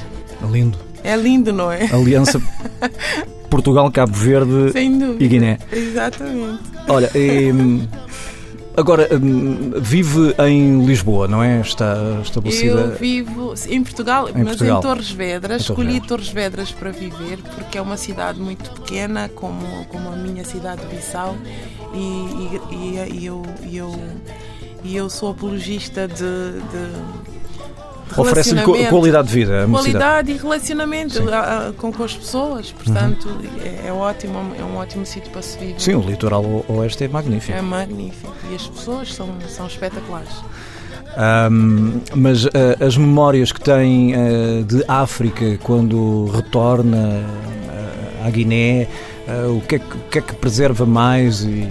Lindo. 0.51 0.79
É 1.03 1.17
lindo, 1.17 1.53
não 1.53 1.71
é? 1.71 1.85
Aliança 1.93 2.41
Portugal, 3.49 3.91
Cabo 3.91 4.13
Verde 4.13 4.73
e 5.21 5.29
Guiné. 5.29 5.59
Exatamente. 5.73 6.59
Olha, 6.89 7.11
hum, 7.15 7.87
agora 8.77 9.09
hum, 9.13 9.73
vive 9.81 10.35
em 10.47 10.85
Lisboa, 10.85 11.27
não 11.27 11.43
é? 11.43 11.61
Está 11.61 11.97
estabelecida. 12.23 12.81
Eu 12.81 12.97
vivo 12.97 13.55
em 13.69 13.83
Portugal, 13.83 14.29
mas 14.35 14.45
Portugal. 14.49 14.79
em 14.79 14.83
Torres 14.83 15.11
Vedras. 15.11 15.63
Em 15.63 15.65
Torres 15.67 15.71
Escolhi 15.71 15.93
Vedras. 15.95 16.09
Torres 16.09 16.29
Vedras 16.29 16.73
para 16.73 16.91
viver 16.91 17.39
porque 17.55 17.79
é 17.79 17.83
uma 17.83 17.97
cidade 17.97 18.41
muito 18.41 18.71
pequena, 18.73 19.29
como, 19.35 19.85
como 19.87 20.09
a 20.09 20.17
minha 20.17 20.45
cidade 20.45 20.83
de 20.87 20.95
Bissau, 20.95 21.37
e, 21.95 21.99
e, 21.99 23.21
e- 23.21 23.27
eu, 23.27 23.43
e, 23.65 23.77
eu, 23.77 23.95
e 24.85 24.97
eu 24.97 25.09
sou 25.09 25.31
apologista 25.31 26.07
de 26.07 26.15
de 26.17 27.26
Oferece-lhe 28.17 28.63
qualidade 28.89 29.29
de 29.29 29.35
vida. 29.35 29.67
Qualidade 29.71 30.33
e 30.33 30.37
relacionamento. 30.37 31.21
Uhum. 31.23 31.29
a- 31.35 31.69
a- 31.69 31.73
com, 31.73 31.93
com 31.93 32.05
as 32.05 32.15
pessoas, 32.15 32.73
portanto 32.73 33.29
é, 33.65 33.89
é 33.89 33.93
ótimo, 33.93 34.39
é 34.59 34.63
um 34.65 34.77
ótimo 34.77 35.05
sítio 35.07 35.31
para 35.31 35.43
se 35.43 35.59
viver. 35.59 35.81
Sim, 35.81 35.95
o 35.95 36.01
litoral 36.01 36.45
oeste 36.69 37.05
é 37.05 37.09
magnífico. 37.09 37.57
É 37.57 37.63
magnífico 37.63 38.33
e 38.51 38.55
as 38.55 38.67
pessoas 38.67 39.13
são, 39.15 39.29
são 39.49 39.67
espetaculares. 39.67 40.31
Ahm, 41.17 42.01
mas 42.15 42.47
ah, 42.47 42.85
as 42.85 42.97
memórias 42.97 43.51
que 43.53 43.61
tem 43.61 44.15
ah, 44.15 44.19
de 44.67 44.85
África 44.87 45.59
quando 45.63 46.27
retorna 46.27 47.23
ah, 48.23 48.27
à 48.27 48.31
Guiné, 48.31 48.87
o, 49.57 49.61
que 49.61 49.77
é 49.77 49.79
que, 49.81 49.97
o 49.97 50.01
que 50.11 50.19
é 50.19 50.23
que 50.23 50.35
preserva 50.35 50.87
mais? 50.87 51.41
E, 51.43 51.69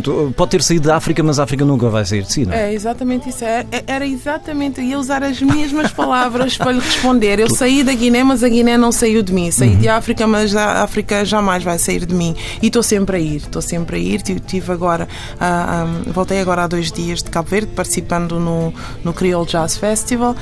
portanto, 0.00 0.32
pode 0.36 0.50
ter 0.50 0.62
saído 0.62 0.88
da 0.88 0.96
África, 0.96 1.22
mas 1.22 1.38
a 1.38 1.44
África 1.44 1.64
nunca 1.64 1.88
vai 1.88 2.04
sair 2.04 2.22
de 2.22 2.32
si, 2.32 2.46
não 2.46 2.52
é? 2.54 2.70
É 2.70 2.74
exatamente 2.74 3.28
isso. 3.28 3.44
É- 3.44 3.66
é- 3.70 3.84
Era 3.86 4.06
exatamente. 4.06 4.80
Ia 4.80 4.98
usar 4.98 5.22
as 5.22 5.40
mesmas 5.40 5.90
palavras 5.92 6.56
para 6.56 6.72
lhe 6.72 6.80
responder. 6.80 7.38
Eu 7.40 7.50
saí 7.50 7.82
da 7.84 7.92
Guiné, 7.92 8.24
mas 8.24 8.42
a 8.42 8.48
Guiné 8.48 8.76
não 8.78 8.90
saiu 8.90 9.22
de 9.22 9.32
mim. 9.32 9.50
Saí 9.50 9.70
Uhum. 9.70 9.76
de 9.78 9.88
África, 9.88 10.26
mas 10.26 10.54
a 10.56 10.82
África 10.82 11.24
jamais 11.24 11.62
vai 11.62 11.78
sair 11.78 12.06
de 12.06 12.14
mim. 12.14 12.34
E 12.62 12.66
estou 12.68 12.82
sempre 12.82 13.16
a 13.16 13.20
ir. 13.20 13.36
Estou 13.36 13.60
sempre 13.62 13.96
a 13.96 13.98
ir. 13.98 14.22
Tive- 14.22 14.72
agora. 14.72 15.06
ah, 15.40 15.84
ah, 15.84 16.10
voltei 16.12 16.40
agora 16.40 16.64
há 16.64 16.66
dois 16.66 16.90
dias 16.90 17.22
de 17.22 17.30
Cabo 17.30 17.48
Verde, 17.50 17.72
participando 17.74 18.38
no, 18.40 18.72
no 19.04 19.12
Creole 19.12 19.46
Jazz 19.46 19.76
Festival. 19.76 20.34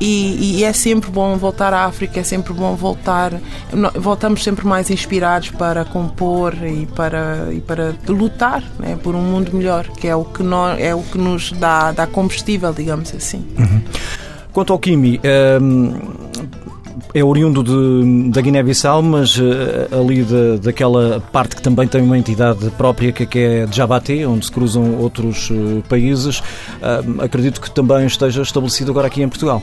E, 0.00 0.58
e 0.58 0.64
é 0.64 0.72
sempre 0.72 1.10
bom 1.10 1.36
voltar 1.36 1.72
à 1.72 1.84
África. 1.84 2.20
É 2.20 2.22
sempre 2.22 2.52
bom 2.52 2.74
voltar. 2.76 3.32
Voltamos 3.96 4.44
sempre 4.44 4.66
mais 4.66 4.90
inspirados 4.90 5.50
para 5.50 5.84
compor 5.84 6.54
e 6.62 6.86
para, 6.86 7.48
e 7.52 7.60
para 7.60 7.94
lutar 8.08 8.62
né, 8.78 8.96
por 9.02 9.14
um 9.14 9.22
mundo 9.22 9.50
melhor, 9.52 9.86
que 9.88 10.06
é 10.06 10.14
o 10.14 10.24
que, 10.24 10.42
é 10.78 10.94
o 10.94 11.02
que 11.02 11.18
nos 11.18 11.50
dá, 11.52 11.90
dá 11.92 12.06
combustível, 12.06 12.72
digamos 12.72 13.12
assim. 13.14 13.44
Quanto 14.52 14.72
ao 14.72 14.78
Kimi, 14.78 15.20
ahm, 15.24 15.94
é 17.14 17.24
oriundo 17.24 17.62
de- 17.62 18.30
da 18.30 18.40
Guiné-Bissau, 18.40 19.02
mas 19.02 19.38
ah, 19.40 19.96
ali 19.98 20.22
da, 20.22 20.56
daquela 20.62 21.20
parte 21.32 21.56
que 21.56 21.62
também 21.62 21.88
tem 21.88 22.02
uma 22.02 22.18
entidade 22.18 22.70
própria, 22.76 23.12
que, 23.12 23.38
é 23.38 23.66
de 23.66 23.76
Jabaté, 23.76 24.26
onde 24.26 24.46
se 24.46 24.52
cruzam 24.52 24.96
outros 24.96 25.50
ah, 25.52 25.82
países. 25.88 26.42
Ahm, 26.82 27.20
acredito 27.20 27.60
que 27.60 27.70
também 27.70 28.06
esteja 28.06 28.42
estabelecido 28.42 28.90
agora 28.90 29.06
aqui 29.08 29.22
em 29.22 29.28
Portugal. 29.28 29.62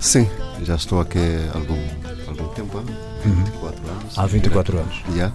Sim, 0.00 0.26
já 0.62 0.76
estou 0.76 0.98
aqui 0.98 1.18
há 1.52 1.58
algum, 1.58 1.78
algum 2.26 2.48
tempo, 2.54 2.78
há 2.78 2.82
24 3.22 3.90
anos. 3.90 4.18
Há 4.18 4.26
24 4.26 4.78
anos. 4.78 5.02
Já. 5.14 5.32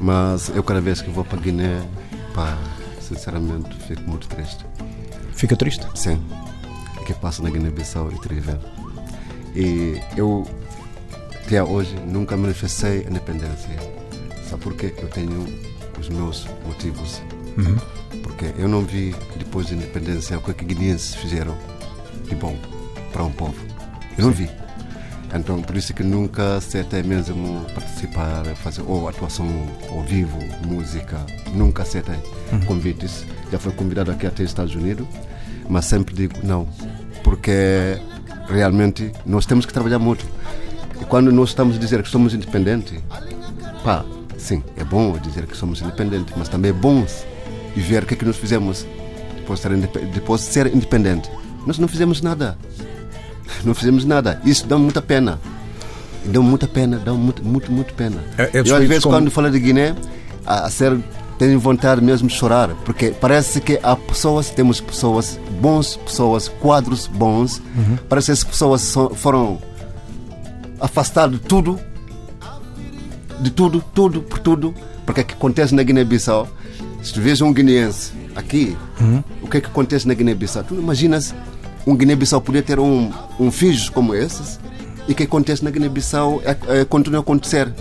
Mas 0.00 0.48
eu 0.48 0.62
cada 0.62 0.80
vez 0.80 1.02
que 1.02 1.10
vou 1.10 1.22
para 1.24 1.38
Guiné, 1.38 1.82
pá, 2.34 2.56
sinceramente 3.00 3.76
fico 3.86 4.00
muito 4.02 4.26
triste. 4.28 4.64
Fica 5.34 5.54
triste? 5.54 5.86
Sim. 5.94 6.20
O 6.98 7.04
que 7.04 7.12
passa 7.12 7.42
na 7.42 7.50
Guiné-Bissau 7.50 8.10
e 8.12 8.18
Trivel. 8.18 8.58
E 9.54 10.00
eu, 10.16 10.48
até 11.44 11.62
hoje, 11.62 11.94
nunca 12.06 12.34
manifestei 12.34 13.04
a 13.06 13.10
independência. 13.10 13.76
Sabe 14.48 14.62
porquê? 14.62 14.94
Eu 14.96 15.08
tenho 15.08 15.46
os 16.00 16.08
meus 16.08 16.46
motivos. 16.66 17.20
Porque 18.22 18.54
eu 18.56 18.68
não 18.68 18.82
vi, 18.86 19.14
depois 19.36 19.68
da 19.68 19.74
independência, 19.74 20.38
o 20.38 20.40
que 20.40 20.50
é 20.52 20.54
que 20.54 20.64
guineenses 20.64 21.14
fizeram 21.14 21.54
de 22.26 22.34
bom 22.34 22.56
para 23.12 23.24
um 23.24 23.30
povo. 23.30 23.71
Eu 24.18 24.26
não 24.26 24.32
vi. 24.32 24.50
Então, 25.34 25.62
por 25.62 25.76
isso 25.76 25.94
que 25.94 26.02
nunca 26.02 26.56
aceitei 26.56 27.02
mesmo 27.02 27.64
participar, 27.74 28.44
fazer 28.56 28.82
ou 28.86 29.08
atuação 29.08 29.46
ao 29.90 30.02
vivo, 30.02 30.38
música. 30.66 31.18
Nunca 31.54 31.82
aceitei 31.82 32.18
convites. 32.66 33.24
Já 33.50 33.58
fui 33.58 33.72
convidado 33.72 34.10
aqui 34.10 34.26
até 34.26 34.42
Estados 34.42 34.74
Unidos, 34.74 35.06
mas 35.68 35.86
sempre 35.86 36.14
digo 36.14 36.34
não, 36.42 36.68
porque 37.24 37.98
realmente 38.46 39.10
nós 39.24 39.46
temos 39.46 39.64
que 39.64 39.72
trabalhar 39.72 39.98
muito. 39.98 40.26
E 41.00 41.04
quando 41.04 41.32
nós 41.32 41.48
estamos 41.48 41.76
a 41.76 41.78
dizer 41.78 42.02
que 42.02 42.08
somos 42.08 42.34
independentes, 42.34 43.00
pá, 43.82 44.04
sim, 44.36 44.62
é 44.76 44.84
bom 44.84 45.16
dizer 45.18 45.46
que 45.46 45.56
somos 45.56 45.80
independentes, 45.80 46.34
mas 46.36 46.48
também 46.48 46.70
é 46.70 46.74
bom 46.74 47.06
ver 47.74 48.02
o 48.02 48.06
que 48.06 48.14
é 48.14 48.16
que 48.16 48.24
nós 48.24 48.36
fizemos 48.36 48.86
depois 50.14 50.40
de 50.40 50.46
ser 50.46 50.66
independente. 50.74 51.30
Nós 51.66 51.78
não 51.78 51.88
fizemos 51.88 52.20
nada. 52.20 52.56
Não 53.64 53.74
fizemos 53.74 54.04
nada. 54.04 54.40
Isso 54.44 54.66
dá 54.66 54.76
muita 54.78 55.00
pena. 55.02 55.38
Dá 56.24 56.40
muita 56.40 56.68
pena, 56.68 56.98
dá 56.98 57.12
muito, 57.12 57.44
muito, 57.44 57.70
muito 57.72 57.94
pena. 57.94 58.22
É- 58.38 58.44
é 58.44 58.50
Eu 58.60 58.76
às 58.76 58.84
vezes 58.88 59.02
como- 59.02 59.16
quando 59.16 59.30
falo 59.30 59.50
de 59.50 59.58
Guiné, 59.58 59.94
a, 60.46 60.66
a 60.66 60.70
ser, 60.70 60.96
tenho 61.38 61.58
vontade 61.58 62.00
mesmo 62.00 62.28
de 62.28 62.34
chorar, 62.34 62.68
porque 62.84 63.10
parece 63.10 63.60
que 63.60 63.78
há 63.82 63.96
pessoas, 63.96 64.50
temos 64.50 64.80
pessoas 64.80 65.38
bons, 65.60 65.96
pessoas, 65.96 66.48
quadros 66.48 67.06
bons, 67.08 67.60
parece 68.08 68.26
que 68.26 68.32
as 68.32 68.44
pessoas 68.44 68.80
são- 68.82 69.10
foram 69.10 69.58
afastadas 70.80 71.40
de 71.40 71.44
tudo, 71.46 71.78
de 73.40 73.50
tudo, 73.50 73.82
tudo, 73.94 74.22
por 74.22 74.38
tudo, 74.38 74.74
porque 75.04 75.20
é 75.20 75.24
que 75.24 75.34
acontece 75.34 75.74
na 75.74 75.82
Guiné-Bissau. 75.82 76.48
Se 77.02 77.12
tu 77.12 77.20
vês 77.20 77.40
um 77.40 77.52
guineense 77.52 78.12
aqui, 78.36 78.76
o 79.42 79.48
que 79.48 79.56
é 79.56 79.60
que 79.60 79.66
acontece 79.66 80.06
na 80.06 80.14
Guiné-Bissau? 80.14 80.62
Tu 80.62 80.74
imaginas 80.74 81.34
um 81.86 81.96
Guiné-Bissau 81.96 82.40
poder 82.40 82.62
ter 82.62 82.78
um, 82.78 83.10
um 83.38 83.50
filho 83.50 83.90
como 83.92 84.14
esses 84.14 84.58
e 85.08 85.12
o 85.12 85.14
que 85.14 85.24
acontece 85.24 85.64
na 85.64 85.70
Guiné-Bissau 85.70 86.42
é, 86.44 86.80
é, 86.80 86.84
continua 86.84 87.20
a 87.20 87.22
acontecer. 87.22 87.72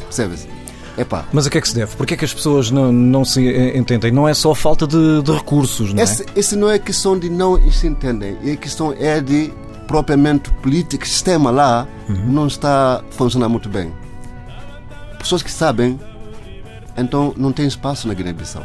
Percebes? 0.00 0.48
Epá, 0.96 1.24
Mas 1.32 1.46
a 1.46 1.50
que 1.50 1.58
é 1.58 1.60
que 1.60 1.68
se 1.68 1.76
deve? 1.76 1.94
Porquê 1.94 2.14
é 2.14 2.16
que 2.16 2.24
as 2.24 2.34
pessoas 2.34 2.72
não, 2.72 2.90
não 2.90 3.24
se 3.24 3.40
entendem? 3.76 4.10
Não 4.10 4.28
é 4.28 4.34
só 4.34 4.52
falta 4.52 4.84
de, 4.84 5.22
de 5.22 5.30
recursos, 5.30 5.92
não 5.94 6.00
é? 6.00 6.02
esse, 6.02 6.26
esse 6.34 6.56
não 6.56 6.68
é 6.68 6.76
questão 6.76 7.16
de 7.16 7.30
não 7.30 7.56
se 7.70 7.86
entendem, 7.86 8.36
é 8.44 8.56
questão 8.56 8.92
é 8.98 9.20
de 9.20 9.52
propriamente 9.86 10.50
política, 10.54 11.06
sistema 11.06 11.50
lá 11.52 11.86
não 12.26 12.48
está 12.48 12.96
a 12.96 13.12
funcionar 13.12 13.48
muito 13.48 13.68
bem. 13.68 13.92
Pessoas 15.18 15.40
que 15.40 15.50
sabem, 15.52 16.00
então 16.96 17.32
não 17.36 17.52
tem 17.52 17.66
espaço 17.66 18.08
na 18.08 18.14
Guiné-Bissau. 18.14 18.64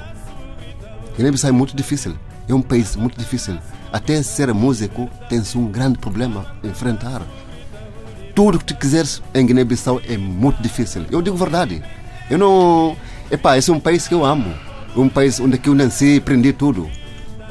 Guiné-Bissau 1.15 1.49
é 1.49 1.53
muito 1.53 1.75
difícil, 1.75 2.15
é 2.49 2.53
um 2.53 2.63
país 2.63 2.95
muito 2.95 3.17
difícil. 3.17 3.59
Até 3.93 4.23
ser 4.23 4.51
músico 4.56 5.08
tem-se 5.29 5.56
um 5.56 5.67
grande 5.67 5.99
problema 5.99 6.47
a 6.63 6.67
enfrentar. 6.67 7.21
Tudo 8.34 8.58
que 8.58 8.65
tu 8.65 8.75
quiseres 8.75 9.21
em 9.36 9.45
Guiné-Bissau 9.45 10.01
é 10.10 10.17
muito 10.17 10.60
difícil. 10.63 11.06
Eu 11.12 11.21
digo 11.21 11.38
verdade. 11.38 11.84
Eu 12.27 12.39
não. 12.39 12.97
Epá, 13.29 13.56
esse 13.56 13.69
é 13.69 13.73
um 13.73 13.79
país 13.79 14.08
que 14.08 14.15
eu 14.15 14.25
amo. 14.25 14.51
É 14.95 14.99
um 14.99 15.08
país 15.08 15.39
onde 15.39 15.60
que 15.60 15.69
eu 15.69 15.75
nasci 15.75 16.15
e 16.15 16.17
aprendi 16.17 16.51
tudo. 16.51 16.89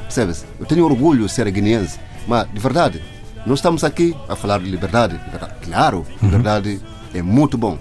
Percebes? 0.01 0.45
Eu 0.59 0.65
tenho 0.65 0.83
orgulho 0.83 1.25
de 1.25 1.31
ser 1.31 1.49
guineense. 1.49 1.97
Mas, 2.27 2.45
de 2.51 2.59
verdade, 2.59 3.01
nós 3.45 3.59
estamos 3.59 3.81
aqui 3.85 4.13
a 4.27 4.35
falar 4.35 4.59
de 4.59 4.69
liberdade. 4.69 5.13
Liberdade, 5.25 5.53
Claro, 5.63 6.05
liberdade 6.21 6.81
é 7.13 7.21
muito 7.21 7.57
bom. 7.57 7.79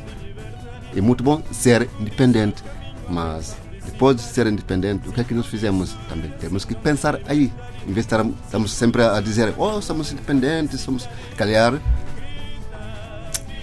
É 0.96 1.01
muito 1.01 1.25
bom 1.25 1.42
ser 1.51 1.88
independente. 1.98 2.62
Mas, 3.09 3.57
depois 4.02 4.16
de 4.16 4.22
ser 4.22 4.48
independente, 4.48 5.08
o 5.08 5.12
que 5.12 5.20
é 5.20 5.24
que 5.24 5.32
nós 5.32 5.46
fizemos? 5.46 5.94
Também 6.08 6.28
temos 6.40 6.64
que 6.64 6.74
pensar 6.74 7.20
aí. 7.28 7.52
Em 7.86 7.92
vez 7.92 8.04
de 8.06 8.14
estar- 8.14 8.26
estamos 8.44 8.72
sempre 8.72 9.00
a 9.04 9.20
dizer, 9.20 9.54
oh, 9.56 9.80
somos 9.80 10.10
independentes, 10.10 10.80
somos. 10.80 11.08
Calhar. 11.36 11.74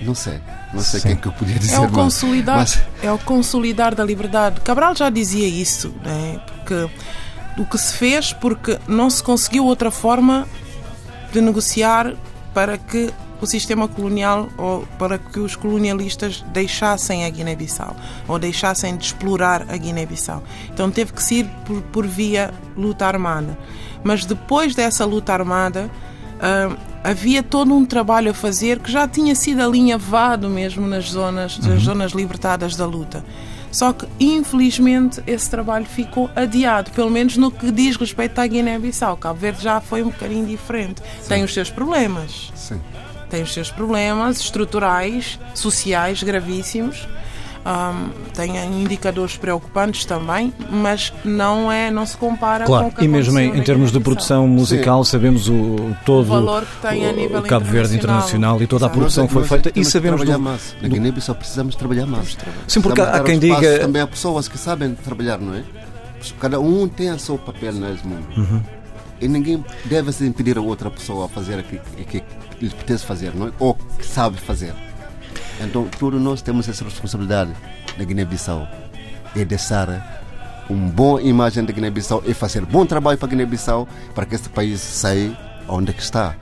Não 0.02 0.16
sei. 0.16 0.40
Não 0.74 0.82
sei 0.82 1.00
o 1.02 1.04
que 1.04 1.10
é 1.10 1.16
que 1.18 1.28
eu 1.28 1.32
podia 1.34 1.60
dizer. 1.60 1.76
É 1.76 1.80
o 1.80 1.84
mas- 1.84 1.92
consolidar, 1.92 2.56
mas- 2.58 2.80
é 3.04 3.12
o 3.12 3.18
consolidar 3.18 3.94
da 3.94 4.04
liberdade. 4.06 4.62
Cabral 4.62 4.96
já 4.96 5.10
dizia 5.10 5.46
isso, 5.46 5.94
né? 6.06 6.40
porque 6.56 6.90
o 7.62 7.66
que 7.66 7.78
se 7.78 7.94
fez 7.96 8.32
porque 8.32 8.80
não 8.88 9.10
se 9.10 9.22
conseguiu 9.22 9.66
outra 9.66 9.92
forma 9.92 10.48
de 11.34 11.42
negociar 11.42 12.14
para 12.54 12.78
que 12.78 13.12
o 13.42 13.46
sistema 13.46 13.88
colonial 13.88 14.50
ou 14.58 14.86
para 14.98 15.18
que 15.18 15.40
os 15.40 15.56
colonialistas 15.56 16.44
deixassem 16.54 17.26
a 17.26 17.30
Guiné-Bissau 17.30 17.96
ou 18.28 18.40
deixassem 18.40 18.96
de 18.98 19.06
explorar 19.06 19.66
a 19.70 19.78
Guiné-Bissau. 19.78 20.44
Então 20.74 20.92
teve 20.92 21.14
que 21.14 21.24
se 21.24 21.36
ir 21.36 21.46
por, 21.66 21.82
por 21.84 22.08
via 22.08 22.54
luta 22.76 23.06
armada. 23.06 23.58
Mas 24.04 24.26
depois 24.26 24.76
dessa 24.76 25.06
luta 25.06 25.34
armada 25.34 25.90
ah, 26.40 26.76
havia 27.04 27.44
todo 27.44 27.74
um 27.74 27.86
trabalho 27.86 28.32
a 28.32 28.34
fazer 28.34 28.80
que 28.80 28.92
já 28.92 29.08
tinha 29.08 29.36
sido 29.36 29.62
alinhavado 29.62 30.50
mesmo 30.50 30.88
nas 30.88 31.10
zonas, 31.10 31.58
nas 31.60 31.84
zonas 31.84 32.12
libertadas 32.12 32.76
da 32.76 32.86
luta. 32.86 33.24
Só 33.72 33.94
que, 33.94 34.08
infelizmente, 34.20 35.22
esse 35.28 35.48
trabalho 35.50 35.86
ficou 35.86 36.30
adiado, 36.36 36.90
pelo 36.92 37.10
menos 37.10 37.38
no 37.38 37.52
que 37.52 37.72
diz 37.72 37.96
respeito 37.98 38.40
à 38.40 38.48
Guiné-Bissau. 38.48 39.16
Cabo 39.18 39.40
Verde 39.40 39.62
já 39.62 39.80
foi 39.80 40.02
um 40.02 40.10
bocadinho 40.10 40.46
diferente. 40.46 41.04
Tem 41.28 41.44
os 41.44 41.54
seus 41.54 41.70
problemas. 41.70 42.52
Sim. 42.56 42.82
Tem 43.30 43.44
os 43.44 43.54
seus 43.54 43.70
problemas 43.72 44.40
estruturais, 44.40 45.40
sociais 45.54 46.22
gravíssimos. 46.24 47.08
Um, 47.60 48.10
tem 48.34 48.56
indicadores 48.82 49.36
preocupantes 49.36 50.06
também, 50.06 50.54
mas 50.72 51.12
não 51.26 51.70
é, 51.70 51.92
não 51.92 52.06
se 52.06 52.16
compara 52.16 52.66
com 52.66 52.72
o 52.72 52.78
Claro, 52.78 52.96
que 52.96 53.04
e 53.04 53.08
mesmo 53.08 53.38
em, 53.38 53.58
em 53.58 53.62
termos 53.62 53.92
de 53.92 54.00
produção 54.00 54.48
musical, 54.48 55.04
sabemos 55.04 55.50
o, 55.50 55.94
todo 56.06 56.22
O 56.22 56.24
valor 56.24 56.66
que 56.66 56.88
tem 56.88 57.06
a 57.06 57.12
nível 57.12 57.40
o 57.40 57.44
Cabo 57.44 57.66
Verde 57.66 57.96
internacional. 57.96 58.62
e 58.62 58.66
toda 58.66 58.86
a 58.86 58.88
Exato. 58.88 58.98
produção 58.98 59.28
que 59.28 59.34
foi 59.34 59.42
Nós 59.42 59.50
feita 59.50 59.72
e 59.76 59.84
sabemos 59.84 60.22
trabalhar 60.22 60.38
do, 60.38 60.44
mais. 60.44 60.76
Na 60.82 60.88
Guiné-Bissau 60.88 61.36
precisamos 61.36 61.76
trabalhar 61.76 62.06
mais. 62.06 62.38
Sim, 62.66 62.82
porque 62.82 63.02
há 63.02 63.20
quem 63.20 63.38
diga 63.38 63.80
também 63.80 64.02
há 64.02 64.08
pessoas 64.08 64.48
que 64.48 64.58
sabem 64.58 64.96
trabalhar, 64.96 65.38
não 65.38 65.54
é? 65.54 65.64
Cada 66.40 66.60
um 66.62 66.88
tem 66.88 67.12
o 67.12 67.20
seu 67.20 67.38
papel 67.38 67.74
nesse 67.74 68.08
mundo. 68.08 68.26
Uhum. 68.38 68.62
E 69.22 69.28
ninguém 69.28 69.64
deve 69.86 70.14
se 70.14 70.26
impedir 70.26 70.58
a 70.58 70.62
outra 70.62 70.90
pessoa 70.90 71.26
a 71.26 71.30
fazer 71.30 71.60
aquilo 71.60 71.82
que 72.08 72.20
que 72.20 72.24
lhe 72.62 72.68
apetece 72.68 73.06
fazer, 73.06 73.34
não 73.36 73.48
é? 73.48 73.52
Ou 73.60 73.74
que 73.74 74.06
sabe 74.06 74.38
fazer. 74.38 74.74
Então, 75.62 75.88
todos 76.00 76.22
nós 76.22 76.42
temos 76.42 76.68
essa 76.70 76.84
responsabilidade 76.84 77.52
na 77.98 78.04
Guiné-Bissau. 78.04 78.68
É 79.36 79.44
deixar 79.44 80.22
uma 80.70 80.90
boa 80.90 81.22
imagem 81.22 81.66
da 81.66 81.74
Guiné-Bissau 81.74 82.24
e 82.26 82.34
fazer 82.34 82.66
bom 82.66 82.86
trabalho 82.86 83.18
para 83.18 83.28
a 83.28 83.30
Guiné-Bissau 83.30 83.88
para 84.16 84.26
que 84.26 84.36
este 84.36 84.50
país 84.50 84.80
saia 84.80 85.38
onde 85.68 85.92
é 85.92 85.94
que 85.94 86.02
está. 86.02 86.36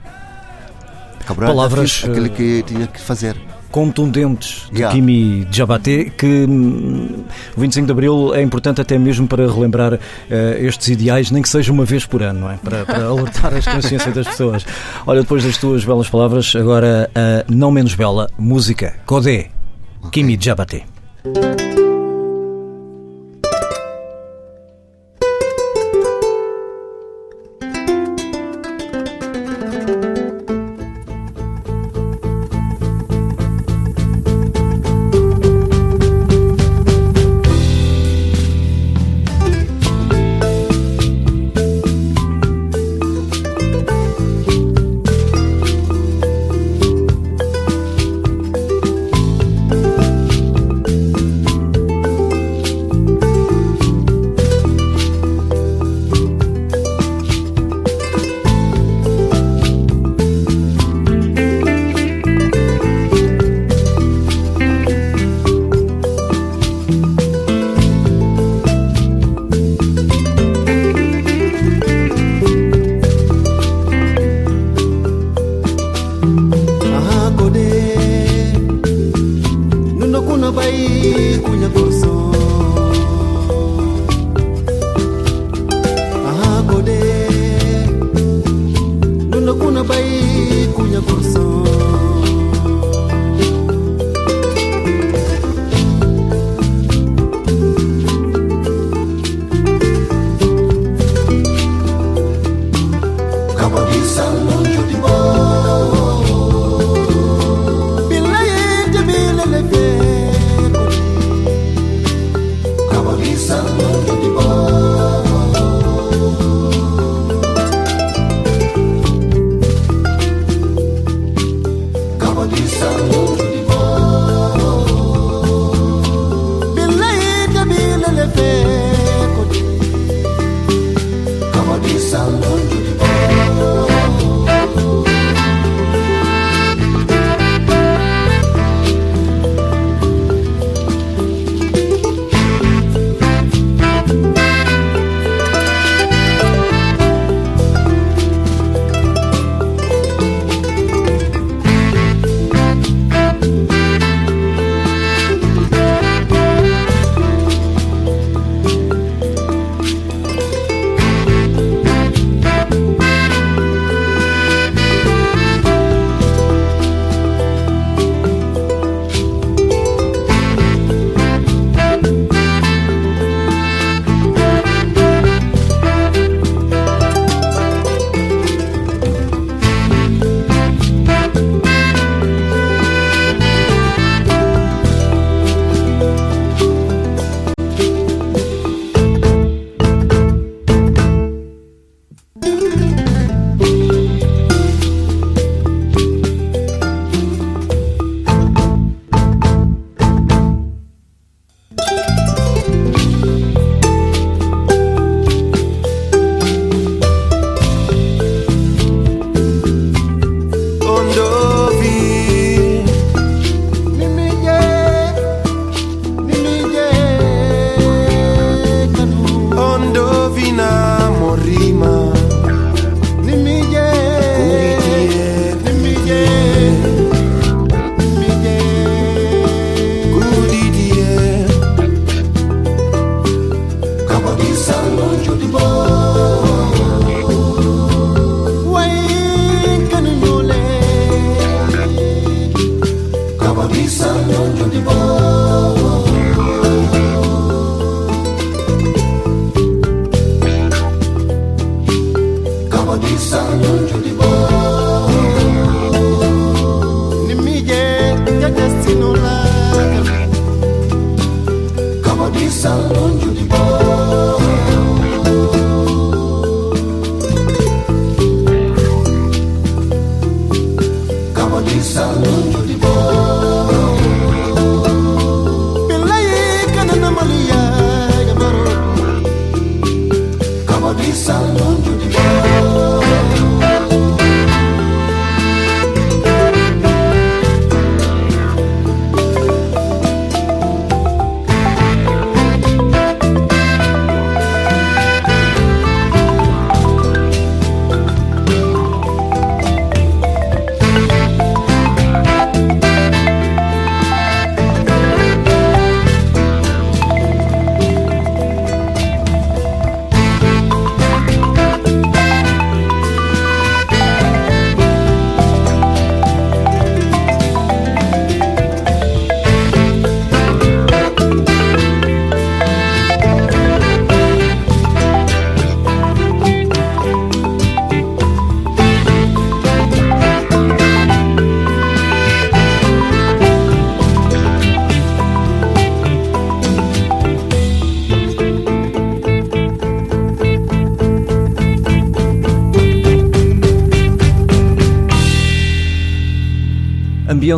Cabral 1.26 1.54
Palavras, 1.54 1.92
fez 1.92 2.10
aquilo 2.10 2.26
eh, 2.26 2.30
que 2.30 2.62
tinha 2.62 2.86
que 2.86 3.00
fazer. 3.00 3.36
Contundentes 3.70 4.68
de 4.72 4.78
Yeah. 4.78 4.94
Kimi 4.94 5.44
Diabaté, 5.50 6.04
que 6.04 6.46
hum, 6.48 7.24
o 7.56 7.60
25 7.60 7.86
de 7.86 7.92
Abril 7.92 8.34
é 8.34 8.40
importante 8.40 8.80
até 8.80 8.96
mesmo 8.96 9.26
para 9.26 9.50
relembrar 9.50 9.98
eh, 10.30 10.58
estes 10.60 10.88
ideais, 10.88 11.32
nem 11.32 11.42
que 11.42 11.48
seja 11.48 11.72
uma 11.72 11.84
vez 11.84 12.06
por 12.06 12.22
ano, 12.22 12.40
não 12.40 12.50
é? 12.50 12.56
Para, 12.56 12.84
para 12.84 13.04
alertar 13.08 13.54
as 13.54 13.66
consciências 13.66 14.14
das 14.14 14.28
pessoas. 14.28 14.64
Olha, 15.04 15.22
depois 15.22 15.42
das 15.42 15.58
tuas 15.58 15.84
belas 15.84 16.08
palavras, 16.08 16.54
agora 16.54 17.10
a 17.14 17.44
não 17.52 17.72
menos 17.72 17.94
bela 17.94 18.28
música, 18.38 18.94
Codé, 19.04 19.48
Kimi 20.12 20.36
Diabaté. 20.36 20.84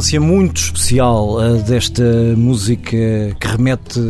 Ambiência 0.00 0.18
muito 0.18 0.56
especial 0.56 1.34
uh, 1.34 1.62
desta 1.62 2.02
música 2.34 2.96
que 3.38 3.46
remete 3.46 4.00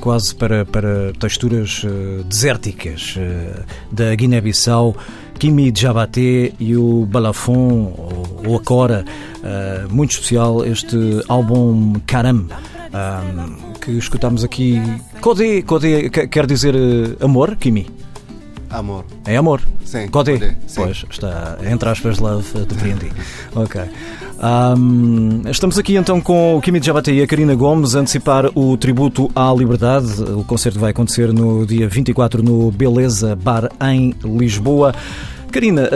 quase 0.00 0.34
para, 0.34 0.64
para 0.64 1.12
texturas 1.18 1.84
uh, 1.84 2.24
desérticas 2.24 3.14
uh, 3.18 3.62
da 3.92 4.14
Guiné-Bissau, 4.14 4.96
Kimi 5.38 5.70
Djabaté 5.70 6.52
e 6.58 6.74
o 6.74 7.04
Balafon, 7.04 7.92
ou, 7.94 8.42
ou 8.46 8.56
a 8.56 8.60
Cora. 8.60 9.04
muito 9.90 10.12
especial 10.12 10.64
este 10.64 10.96
álbum 11.28 11.92
Caram. 12.06 12.46
que 13.82 13.90
escutamos 13.90 14.44
aqui. 14.44 14.80
Codé, 15.20 15.60
Codé 15.60 16.08
quer 16.08 16.46
dizer 16.46 16.74
amor, 17.20 17.56
Kimi? 17.56 17.86
Amor. 18.74 19.04
É 19.24 19.36
amor? 19.36 19.62
Sim. 19.84 20.08
Codé? 20.08 20.56
Pois, 20.74 21.04
está 21.08 21.56
entre 21.70 21.88
aspas, 21.88 22.18
love, 22.18 22.44
depreendi. 22.66 23.12
ok. 23.54 23.82
Um, 24.42 25.42
estamos 25.48 25.78
aqui 25.78 25.94
então 25.94 26.20
com 26.20 26.56
o 26.56 26.60
Kimi 26.60 26.82
Jabate 26.82 27.12
e 27.12 27.22
a 27.22 27.26
Karina 27.26 27.54
Gomes 27.54 27.94
a 27.94 28.00
antecipar 28.00 28.50
o 28.52 28.76
tributo 28.76 29.30
à 29.34 29.54
liberdade. 29.54 30.20
O 30.24 30.42
concerto 30.42 30.80
vai 30.80 30.90
acontecer 30.90 31.32
no 31.32 31.64
dia 31.64 31.88
24 31.88 32.42
no 32.42 32.72
Beleza 32.72 33.36
Bar 33.36 33.70
em 33.80 34.12
Lisboa. 34.24 34.92
Karina, 35.54 35.88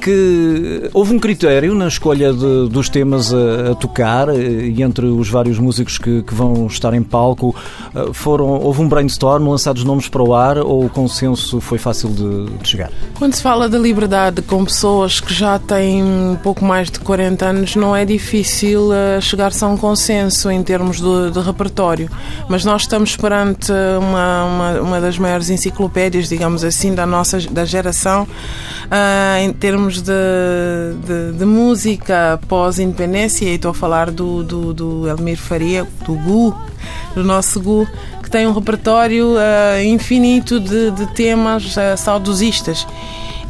que 0.00 0.88
houve 0.92 1.12
um 1.12 1.18
critério 1.18 1.74
na 1.74 1.88
escolha 1.88 2.32
de, 2.32 2.68
dos 2.68 2.88
temas 2.88 3.34
a, 3.34 3.72
a, 3.72 3.74
tocar 3.74 4.28
eh, 4.28 4.66
e 4.66 4.82
entre 4.82 5.06
os 5.06 5.28
vários 5.28 5.58
músicos 5.58 5.98
que, 5.98 6.22
que, 6.22 6.32
vão 6.32 6.68
estar 6.68 6.94
em 6.94 7.02
palco 7.02 7.56
eh, 7.92 8.10
foram 8.12 8.46
houve 8.46 8.80
um 8.80 8.88
brainstorm, 8.88 9.48
lançados 9.48 9.82
nomes 9.82 10.08
para 10.08 10.22
o 10.22 10.32
ar 10.32 10.58
ou 10.58 10.84
o 10.84 10.88
consenso 10.88 11.60
foi 11.60 11.76
fácil 11.76 12.10
de, 12.10 12.46
de 12.58 12.68
chegar? 12.68 12.90
Quando 13.18 13.34
se 13.34 13.42
fala 13.42 13.68
da 13.68 13.78
liberdade 13.78 14.42
com 14.42 14.64
pessoas 14.64 15.18
que 15.18 15.34
já 15.34 15.58
têm 15.58 16.02
um 16.02 16.36
pouco 16.40 16.64
mais 16.64 16.88
de 16.88 17.00
40 17.00 17.44
anos, 17.44 17.74
não 17.74 17.96
é 17.96 18.04
difícil 18.04 18.92
eh, 18.92 19.20
chegar-se 19.20 19.64
a 19.64 19.66
um 19.66 19.76
consenso 19.76 20.50
em 20.50 20.62
termos 20.62 21.00
de, 21.00 21.30
de 21.32 21.40
repertório, 21.40 22.08
mas 22.48 22.64
nós 22.64 22.82
estamos 22.82 23.16
perante 23.16 23.72
uma, 23.98 24.44
uma, 24.44 24.80
uma 24.80 25.00
das 25.00 25.18
maiores 25.18 25.50
enciclopédias, 25.50 26.28
digamos 26.28 26.62
assim, 26.62 26.94
da 26.94 27.04
nossa 27.04 27.40
da 27.50 27.64
geração 27.64 28.26
uh, 28.86 29.38
em 29.40 29.52
termos 29.52 30.02
de, 30.02 30.12
de, 31.04 31.38
de 31.38 31.44
música 31.44 32.38
pós-independência, 32.48 33.46
e 33.46 33.54
estou 33.54 33.70
a 33.70 33.74
falar 33.74 34.10
do, 34.10 34.42
do, 34.42 34.74
do 34.74 35.08
Elmir 35.08 35.38
Faria, 35.38 35.86
do 36.06 36.14
GU, 36.14 36.54
do 37.14 37.24
nosso 37.24 37.60
GU, 37.60 37.86
que 38.22 38.30
tem 38.30 38.46
um 38.46 38.52
repertório 38.52 39.34
uh, 39.34 39.82
infinito 39.84 40.60
de, 40.60 40.90
de 40.90 41.06
temas 41.14 41.76
uh, 41.76 41.96
saudosistas. 41.96 42.86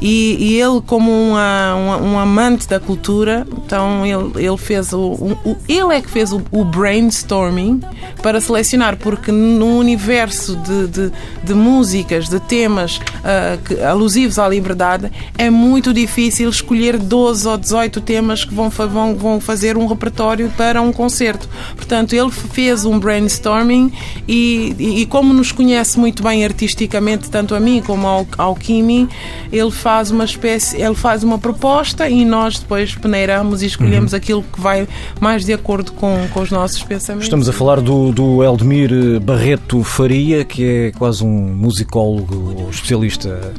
E, 0.02 0.36
e 0.40 0.60
ele, 0.60 0.80
como 0.84 1.12
uma, 1.12 1.74
uma, 1.76 1.96
um 1.98 2.18
amante 2.18 2.68
da 2.68 2.80
cultura, 2.80 3.46
então 3.64 4.04
ele, 4.04 4.44
ele 4.44 4.56
fez 4.56 4.92
o, 4.92 4.98
o, 5.00 5.56
ele 5.68 5.94
é 5.94 6.00
que 6.00 6.10
fez 6.10 6.32
o, 6.32 6.42
o, 6.50 6.64
brainstorming 6.64 7.80
para 8.20 8.40
selecionar, 8.40 8.96
porque 8.96 9.30
no 9.30 9.78
universo 9.78 10.56
de, 10.56 10.88
de, 10.88 11.12
de 11.44 11.54
músicas, 11.54 12.28
de 12.28 12.40
temas 12.40 12.96
uh, 12.96 13.62
que, 13.64 13.80
alusivos 13.80 14.40
à 14.40 14.48
liberdade, 14.48 15.08
é 15.38 15.48
muito 15.48 15.94
difícil 15.94 16.50
escolher 16.50 16.98
12 16.98 17.46
ou 17.46 17.56
18 17.56 18.00
temas 18.00 18.44
que 18.44 18.52
vão, 18.52 18.70
vão, 18.70 19.14
vão 19.14 19.40
fazer 19.40 19.76
um 19.76 19.86
repertório 19.86 20.52
para 20.56 20.82
um 20.82 20.92
concerto. 20.92 21.48
Portanto, 21.76 22.12
ele 22.12 22.30
fez 22.32 22.84
um 22.84 22.98
brainstorming 22.98 23.92
e, 24.26 24.74
e, 24.76 25.02
e 25.02 25.06
como 25.06 25.32
nos 25.32 25.52
conhece 25.52 25.96
muito 25.96 26.24
bem 26.24 26.44
artisticamente, 26.44 27.30
tanto 27.30 27.54
a 27.54 27.60
mim 27.60 27.80
como 27.80 28.08
ao, 28.08 28.26
ao 28.36 28.56
Kimi, 28.56 29.08
ele 29.52 29.70
faz 29.70 29.91
faz 29.92 30.10
uma 30.10 30.24
espécie, 30.24 30.80
ele 30.80 30.94
faz 30.94 31.22
uma 31.22 31.38
proposta 31.38 32.08
e 32.08 32.24
nós 32.24 32.58
depois 32.58 32.94
peneiramos 32.94 33.60
e 33.60 33.66
escolhemos 33.66 34.12
uhum. 34.12 34.16
aquilo 34.16 34.42
que 34.42 34.58
vai 34.58 34.88
mais 35.20 35.44
de 35.44 35.52
acordo 35.52 35.92
com, 35.92 36.26
com 36.32 36.40
os 36.40 36.50
nossos 36.50 36.82
pensamentos. 36.82 37.26
Estamos 37.26 37.46
a 37.46 37.52
falar 37.52 37.78
do, 37.78 38.10
do 38.10 38.42
Eldemir 38.42 39.20
Barreto 39.20 39.84
Faria, 39.84 40.46
que 40.46 40.64
é 40.64 40.92
quase 40.92 41.22
um 41.22 41.28
musicólogo 41.28 42.70
especialista 42.70 43.52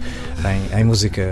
em, 0.74 0.80
em 0.80 0.84
música 0.84 1.30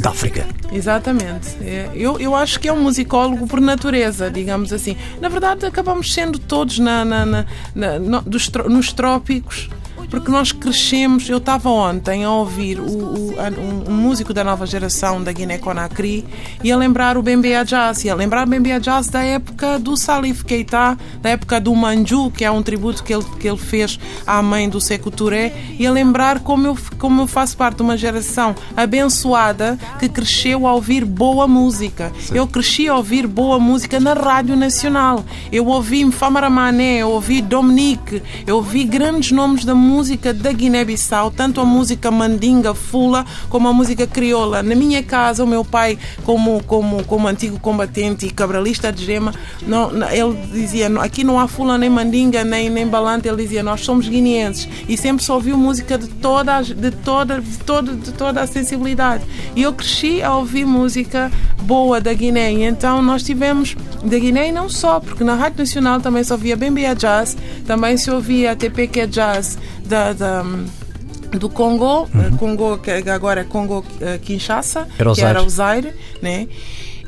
da 0.00 0.08
África. 0.08 0.46
Exatamente. 0.72 1.50
É, 1.60 1.90
eu, 1.94 2.18
eu 2.18 2.34
acho 2.34 2.58
que 2.58 2.66
é 2.66 2.72
um 2.72 2.82
musicólogo 2.82 3.46
por 3.46 3.60
natureza, 3.60 4.30
digamos 4.30 4.72
assim. 4.72 4.96
Na 5.20 5.28
verdade, 5.28 5.66
acabamos 5.66 6.14
sendo 6.14 6.38
todos 6.38 6.78
na, 6.78 7.04
na, 7.04 7.26
na, 7.26 7.44
na 7.74 8.20
dos, 8.20 8.50
nos 8.70 8.90
trópicos 8.90 9.68
porque 10.08 10.30
nós 10.30 10.52
crescemos. 10.52 11.28
Eu 11.28 11.38
estava 11.38 11.68
ontem 11.68 12.24
a 12.24 12.30
ouvir 12.30 12.78
o, 12.78 12.84
o, 12.84 13.34
um, 13.34 13.90
um, 13.90 13.94
músico 13.94 14.32
da 14.32 14.44
nova 14.44 14.66
geração 14.66 15.22
da 15.22 15.32
Guiné-Conakry 15.32 16.24
e 16.62 16.70
a 16.70 16.76
lembrar 16.76 17.16
o 17.16 17.22
Bembea 17.22 17.64
Jazz, 17.64 18.04
e 18.04 18.10
a 18.10 18.14
lembrar 18.14 18.46
o 18.46 18.50
Bembea 18.50 18.78
Jazz 18.78 19.08
da 19.08 19.22
época 19.22 19.78
do 19.78 19.96
Salif 19.96 20.44
Keita, 20.44 20.96
da 21.20 21.30
época 21.30 21.60
do 21.60 21.74
Manju, 21.74 22.30
que 22.30 22.44
é 22.44 22.50
um 22.50 22.62
tributo 22.62 23.02
que 23.02 23.12
ele, 23.12 23.24
que 23.40 23.48
ele 23.48 23.58
fez 23.58 23.98
à 24.26 24.40
mãe 24.42 24.68
do 24.68 24.80
Sekou 24.80 25.10
Touré, 25.10 25.52
e 25.78 25.86
a 25.86 25.90
lembrar 25.90 26.40
como 26.40 26.66
eu, 26.66 26.78
como 26.98 27.22
eu 27.22 27.26
faço 27.26 27.56
parte 27.56 27.76
de 27.76 27.82
uma 27.82 27.96
geração 27.96 28.54
abençoada 28.76 29.78
que 29.98 30.08
cresceu 30.08 30.66
a 30.66 30.74
ouvir 30.74 31.04
boa 31.04 31.48
música. 31.48 32.12
Sim. 32.20 32.36
Eu 32.36 32.46
cresci 32.46 32.88
a 32.88 32.96
ouvir 32.96 33.26
boa 33.26 33.58
música 33.58 33.98
na 33.98 34.14
Rádio 34.14 34.56
Nacional. 34.56 35.24
Eu 35.50 35.66
ouvi 35.66 36.04
Mfamara 36.04 36.50
Mané, 36.50 36.98
eu 36.98 37.10
ouvi 37.10 37.40
Dominique, 37.40 38.22
eu 38.46 38.56
ouvi 38.56 38.84
grandes 38.84 39.32
nomes 39.32 39.64
da 39.64 39.74
música 39.74 39.93
música 39.94 40.34
da 40.34 40.50
Guiné-Bissau, 40.50 41.30
tanto 41.30 41.60
a 41.60 41.64
música 41.64 42.10
mandinga, 42.10 42.74
fula, 42.74 43.24
como 43.48 43.68
a 43.68 43.72
música 43.72 44.08
crioula. 44.08 44.60
Na 44.60 44.74
minha 44.74 45.04
casa, 45.04 45.44
o 45.44 45.46
meu 45.46 45.64
pai, 45.64 45.96
como, 46.24 46.60
como, 46.64 47.04
como 47.04 47.28
antigo 47.28 47.60
combatente 47.60 48.26
e 48.26 48.30
cabralista 48.30 48.92
de 48.92 49.04
gema, 49.04 49.32
não, 49.64 49.92
ele 50.10 50.36
dizia: 50.52 50.88
aqui 51.00 51.22
não 51.22 51.38
há 51.38 51.46
fula 51.46 51.78
nem 51.78 51.88
mandinga, 51.88 52.42
nem, 52.42 52.68
nem 52.68 52.88
balante. 52.88 53.28
Ele 53.28 53.40
dizia: 53.40 53.62
nós 53.62 53.82
somos 53.82 54.08
guineenses. 54.08 54.68
E 54.88 54.96
sempre 54.96 55.24
só 55.24 55.34
ouviu 55.34 55.56
música 55.56 55.96
de 55.96 56.08
toda, 56.08 56.60
de, 56.60 56.90
toda, 56.90 57.40
de, 57.40 57.58
toda, 57.58 57.94
de 57.94 58.12
toda 58.12 58.40
a 58.42 58.46
sensibilidade. 58.48 59.24
E 59.54 59.62
eu 59.62 59.72
cresci 59.72 60.22
a 60.22 60.34
ouvir 60.34 60.66
música 60.66 61.30
boa 61.62 62.00
da 62.00 62.12
Guiné. 62.12 62.52
E 62.52 62.64
então 62.64 63.00
nós 63.00 63.22
tivemos 63.22 63.76
da 64.02 64.18
Guiné 64.18 64.48
e 64.48 64.52
não 64.52 64.68
só, 64.68 64.98
porque 64.98 65.22
na 65.22 65.34
Rádio 65.34 65.60
Nacional 65.60 66.00
também 66.00 66.24
se 66.24 66.32
ouvia 66.32 66.56
Bembia 66.56 66.94
Jazz, 66.94 67.36
também 67.64 67.96
se 67.96 68.10
ouvia 68.10 68.56
TPQ 68.56 69.06
Jazz 69.06 69.56
da, 69.86 70.12
da 70.12 70.44
do 71.38 71.48
Congo, 71.48 72.04
uh, 72.04 72.36
Congo 72.38 72.78
que 72.78 72.90
agora 73.10 73.40
é 73.40 73.44
Congo 73.44 73.78
uh, 73.80 74.18
Kinshasa, 74.20 74.86
Era 74.98 75.12
que 75.12 75.20
era 75.22 75.42
o 75.42 75.48
Zaire, 75.50 75.92
né? 76.22 76.46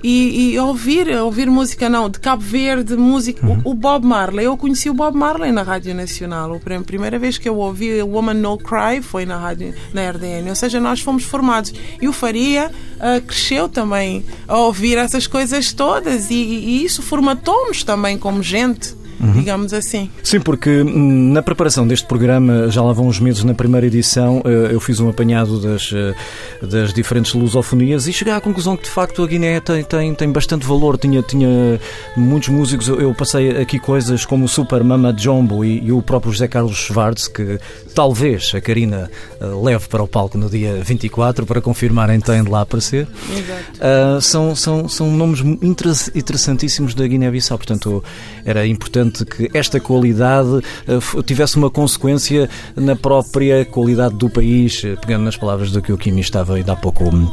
E, 0.04 0.52
e 0.52 0.58
ouvir, 0.58 1.08
ouvir 1.16 1.50
música 1.50 1.88
não, 1.88 2.08
de 2.08 2.20
Cabo 2.20 2.42
Verde, 2.42 2.96
música. 2.96 3.44
O, 3.64 3.70
o 3.70 3.74
Bob 3.74 4.04
Marley, 4.06 4.46
eu 4.46 4.56
conheci 4.56 4.88
o 4.88 4.94
Bob 4.94 5.16
Marley 5.16 5.50
na 5.50 5.62
Rádio 5.62 5.94
Nacional. 5.94 6.54
A 6.54 6.58
prim- 6.60 6.82
primeira 6.82 7.18
vez 7.18 7.38
que 7.38 7.48
eu 7.48 7.56
ouvi 7.56 8.00
Woman 8.02 8.34
No 8.34 8.56
Cry 8.58 9.02
foi 9.02 9.26
na 9.26 9.36
rádio 9.36 9.74
na 9.92 10.08
RDN. 10.08 10.48
Ou 10.48 10.54
seja, 10.54 10.78
nós 10.78 11.00
fomos 11.00 11.24
formados. 11.24 11.72
E 12.00 12.06
o 12.06 12.12
Faria 12.12 12.70
ah, 13.00 13.20
cresceu 13.26 13.68
também 13.68 14.24
a 14.46 14.58
ouvir 14.58 14.96
essas 14.98 15.26
coisas 15.26 15.72
todas 15.72 16.30
e, 16.30 16.34
e 16.34 16.84
isso 16.84 17.02
formatou-nos 17.02 17.82
também 17.82 18.16
como 18.16 18.42
gente, 18.42 18.94
digamos 19.20 19.72
assim. 19.72 20.10
Sim, 20.22 20.40
porque 20.40 20.82
hum, 20.82 21.32
na 21.32 21.42
preparação 21.42 21.86
deste 21.86 22.06
programa, 22.06 22.68
já 22.70 22.82
lá 22.82 22.92
vão 22.92 23.06
uns 23.06 23.18
meses 23.18 23.44
na 23.44 23.54
primeira 23.54 23.86
edição, 23.86 24.42
eh, 24.44 24.70
eu 24.72 24.80
fiz 24.80 25.00
um 25.00 25.08
apanhado 25.08 25.60
das, 25.60 25.90
eh, 25.92 26.14
das 26.62 26.92
diferentes 26.92 27.32
lusofonias 27.34 28.06
e 28.06 28.12
cheguei 28.12 28.32
à 28.32 28.40
conclusão 28.40 28.76
que 28.76 28.84
de 28.84 28.90
facto 28.90 29.22
a 29.22 29.26
Guiné 29.26 29.60
tem, 29.60 29.82
tem, 29.84 30.14
tem 30.14 30.30
bastante 30.30 30.66
valor. 30.66 30.98
Tinha, 30.98 31.22
tinha 31.22 31.80
muitos 32.16 32.48
músicos, 32.48 32.88
eu, 32.88 33.14
passei 33.14 33.50
aqui 33.60 33.78
coisas 33.78 34.24
como 34.24 34.44
o 34.44 34.48
Super 34.48 34.82
Mama 34.84 35.14
Jumbo 35.16 35.64
e, 35.64 35.86
e 35.86 35.92
o 35.92 36.02
próprio 36.02 36.32
José 36.32 36.48
Carlos 36.48 36.76
Schwartz, 36.76 37.28
que 37.28 37.58
talvez 37.94 38.52
a 38.54 38.60
Karina 38.60 39.10
eh, 39.40 39.46
leve 39.46 39.88
para 39.88 40.02
o 40.02 40.08
palco 40.08 40.36
no 40.36 40.50
dia 40.50 40.80
24 40.82 41.46
para 41.46 41.60
confirmarem 41.60 42.20
tem 42.20 42.42
de 42.42 42.50
lá 42.50 42.62
aparecer. 42.62 43.06
Exato. 43.30 43.62
Uh, 43.76 44.20
são, 44.20 44.56
são, 44.56 44.88
são 44.88 45.10
nomes 45.10 45.40
interessantíssimos 46.14 46.94
da 46.94 47.06
Guiné-Bissau. 47.06 47.56
Portanto, 47.56 48.02
era 48.44 48.66
importante 48.66 49.05
que 49.12 49.50
esta 49.54 49.78
qualidade 49.78 50.62
f- 50.86 51.22
tivesse 51.22 51.56
uma 51.56 51.70
consequência 51.70 52.48
na 52.74 52.96
própria 52.96 53.64
qualidade 53.64 54.14
do 54.16 54.28
país, 54.28 54.82
uh, 54.82 54.96
pegando 55.00 55.24
nas 55.24 55.36
palavras 55.36 55.70
do 55.70 55.80
que 55.80 55.92
o 55.92 55.98
Kimi 55.98 56.20
estava 56.20 56.54
ainda 56.54 56.72
há 56.72 56.76
pouco 56.76 57.04
hum, 57.04 57.30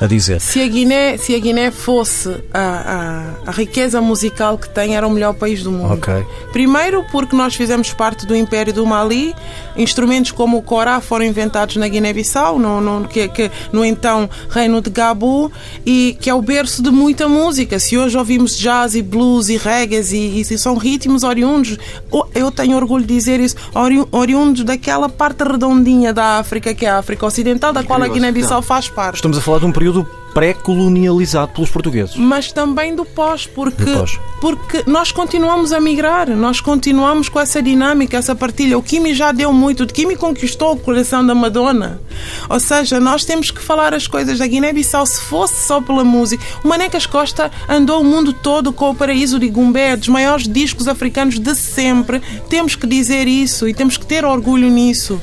a 0.00 0.06
dizer. 0.06 0.40
Se 0.40 0.60
a 0.60 0.66
Guiné, 0.66 1.16
se 1.16 1.34
a 1.34 1.38
Guiné 1.38 1.70
fosse 1.70 2.28
a, 2.52 3.34
a, 3.46 3.50
a 3.50 3.52
riqueza 3.52 4.00
musical 4.00 4.56
que 4.56 4.68
tem, 4.68 4.96
era 4.96 5.06
o 5.06 5.10
melhor 5.10 5.34
país 5.34 5.62
do 5.62 5.70
mundo. 5.70 5.92
Ok. 5.94 6.12
Primeiro, 6.52 7.04
porque 7.10 7.36
nós 7.36 7.54
fizemos 7.54 7.92
parte 7.92 8.26
do 8.26 8.34
Império 8.34 8.72
do 8.72 8.86
Mali, 8.86 9.34
instrumentos 9.76 10.30
como 10.30 10.58
o 10.58 10.62
Corá 10.62 11.00
foram 11.00 11.24
inventados 11.24 11.76
na 11.76 11.88
Guiné-Bissau, 11.88 12.58
no, 12.58 12.80
no, 12.80 13.08
que, 13.08 13.28
que, 13.28 13.50
no 13.72 13.84
então 13.84 14.28
Reino 14.48 14.80
de 14.80 14.90
Gabu, 14.90 15.50
e 15.84 16.16
que 16.20 16.30
é 16.30 16.34
o 16.34 16.40
berço 16.42 16.82
de 16.82 16.90
muita 16.90 17.28
música. 17.28 17.78
Se 17.78 17.98
hoje 17.98 18.16
ouvimos 18.16 18.56
jazz 18.56 18.94
e 18.94 19.02
blues 19.02 19.48
e 19.48 19.56
reggae 19.56 20.00
e, 20.14 20.40
e 20.40 20.44
são 20.58 20.76
ritmos 20.76 21.09
oriundos, 21.24 21.76
o- 22.10 22.24
eu 22.34 22.50
tenho 22.50 22.76
orgulho 22.76 23.04
de 23.04 23.14
dizer 23.14 23.40
isso, 23.40 23.56
ori- 23.74 24.06
oriundos 24.12 24.64
daquela 24.64 25.08
parte 25.08 25.42
redondinha 25.44 26.12
da 26.12 26.38
África, 26.38 26.74
que 26.74 26.86
é 26.86 26.90
a 26.90 26.98
África 26.98 27.26
Ocidental, 27.26 27.72
da 27.72 27.82
qual 27.82 28.00
a 28.02 28.08
Guiné-Bissau 28.08 28.62
faz 28.62 28.88
parte. 28.88 29.16
Estamos 29.16 29.36
a 29.38 29.40
falar 29.40 29.58
de 29.58 29.66
um 29.66 29.72
período 29.72 30.06
pré-colonializado 30.34 31.52
pelos 31.52 31.70
portugueses. 31.70 32.16
mas 32.16 32.52
também 32.52 32.94
do 32.94 33.04
pós, 33.04 33.46
porque, 33.46 33.84
Do 33.84 33.98
pós. 33.98 34.18
porque 34.40 34.82
nós 34.86 35.10
continuamos 35.12 35.72
a 35.72 35.80
migrar, 35.80 36.28
nós 36.36 36.60
continuamos 36.60 37.28
com 37.28 37.40
essa 37.40 37.62
dinâmica, 37.62 38.16
essa 38.16 38.34
partilha. 38.34 38.78
O 38.78 38.82
Kimi 38.82 39.14
já 39.14 39.32
deu 39.32 39.52
muito, 39.52 39.84
o 39.84 39.86
Kimi 39.86 40.16
conquistou 40.16 40.72
o 40.72 40.76
coração 40.76 41.24
da 41.24 41.34
Madonna. 41.34 42.00
Ou 42.48 42.60
seja, 42.60 43.00
nós 43.00 43.24
temos 43.24 43.50
que 43.50 43.60
falar 43.60 43.94
as 43.94 44.06
coisas 44.06 44.38
da 44.38 44.46
Guiné-Bissau 44.46 45.06
se 45.06 45.20
fosse 45.22 45.66
só 45.66 45.80
pela 45.80 46.04
música. 46.04 46.42
O 46.64 46.68
Manecas 46.68 47.06
Costa 47.06 47.50
andou 47.68 48.00
o 48.00 48.04
mundo 48.04 48.32
todo 48.32 48.72
com 48.72 48.90
o 48.90 48.94
Paraíso 48.94 49.38
de 49.38 49.48
Gumbé, 49.48 49.96
dos 49.96 50.08
maiores 50.08 50.46
discos 50.48 50.88
africanos 50.88 51.38
de 51.38 51.54
sempre. 51.54 52.20
Temos 52.48 52.74
que 52.76 52.86
dizer 52.86 53.26
isso 53.28 53.68
e 53.68 53.74
temos 53.74 53.96
que 53.96 54.06
ter 54.06 54.24
orgulho 54.24 54.68
nisso. 54.68 55.20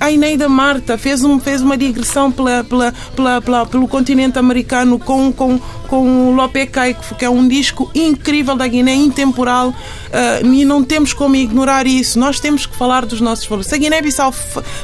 A 0.00 0.10
Ineida 0.10 0.48
Marta 0.48 0.96
fez, 0.98 1.22
um, 1.24 1.38
fez 1.38 1.60
uma 1.62 1.76
digressão 1.76 2.30
pela, 2.30 2.62
pela, 2.64 2.92
pela, 3.14 3.40
pela- 3.42 3.66
pelo 3.66 3.88
continente 3.88 4.38
americano 4.44 4.98
com, 4.98 5.32
com, 5.32 5.58
com 5.88 6.28
o 6.28 6.34
Lope 6.34 6.66
Caico, 6.66 7.14
que 7.14 7.24
é 7.24 7.30
um 7.30 7.48
disco 7.48 7.90
incrível 7.94 8.54
da 8.54 8.66
Guiné, 8.66 8.94
intemporal, 8.94 9.74
ah, 10.14 10.40
e 10.44 10.64
não 10.64 10.84
temos 10.84 11.12
como 11.12 11.34
ignorar 11.34 11.88
isso. 11.88 12.20
Nós 12.20 12.38
temos 12.38 12.66
que 12.66 12.76
falar 12.76 13.04
dos 13.04 13.20
nossos 13.20 13.46
valores. 13.46 13.66
Se 13.66 13.74
a 13.74 13.78
Guiné-Bissau 13.78 14.30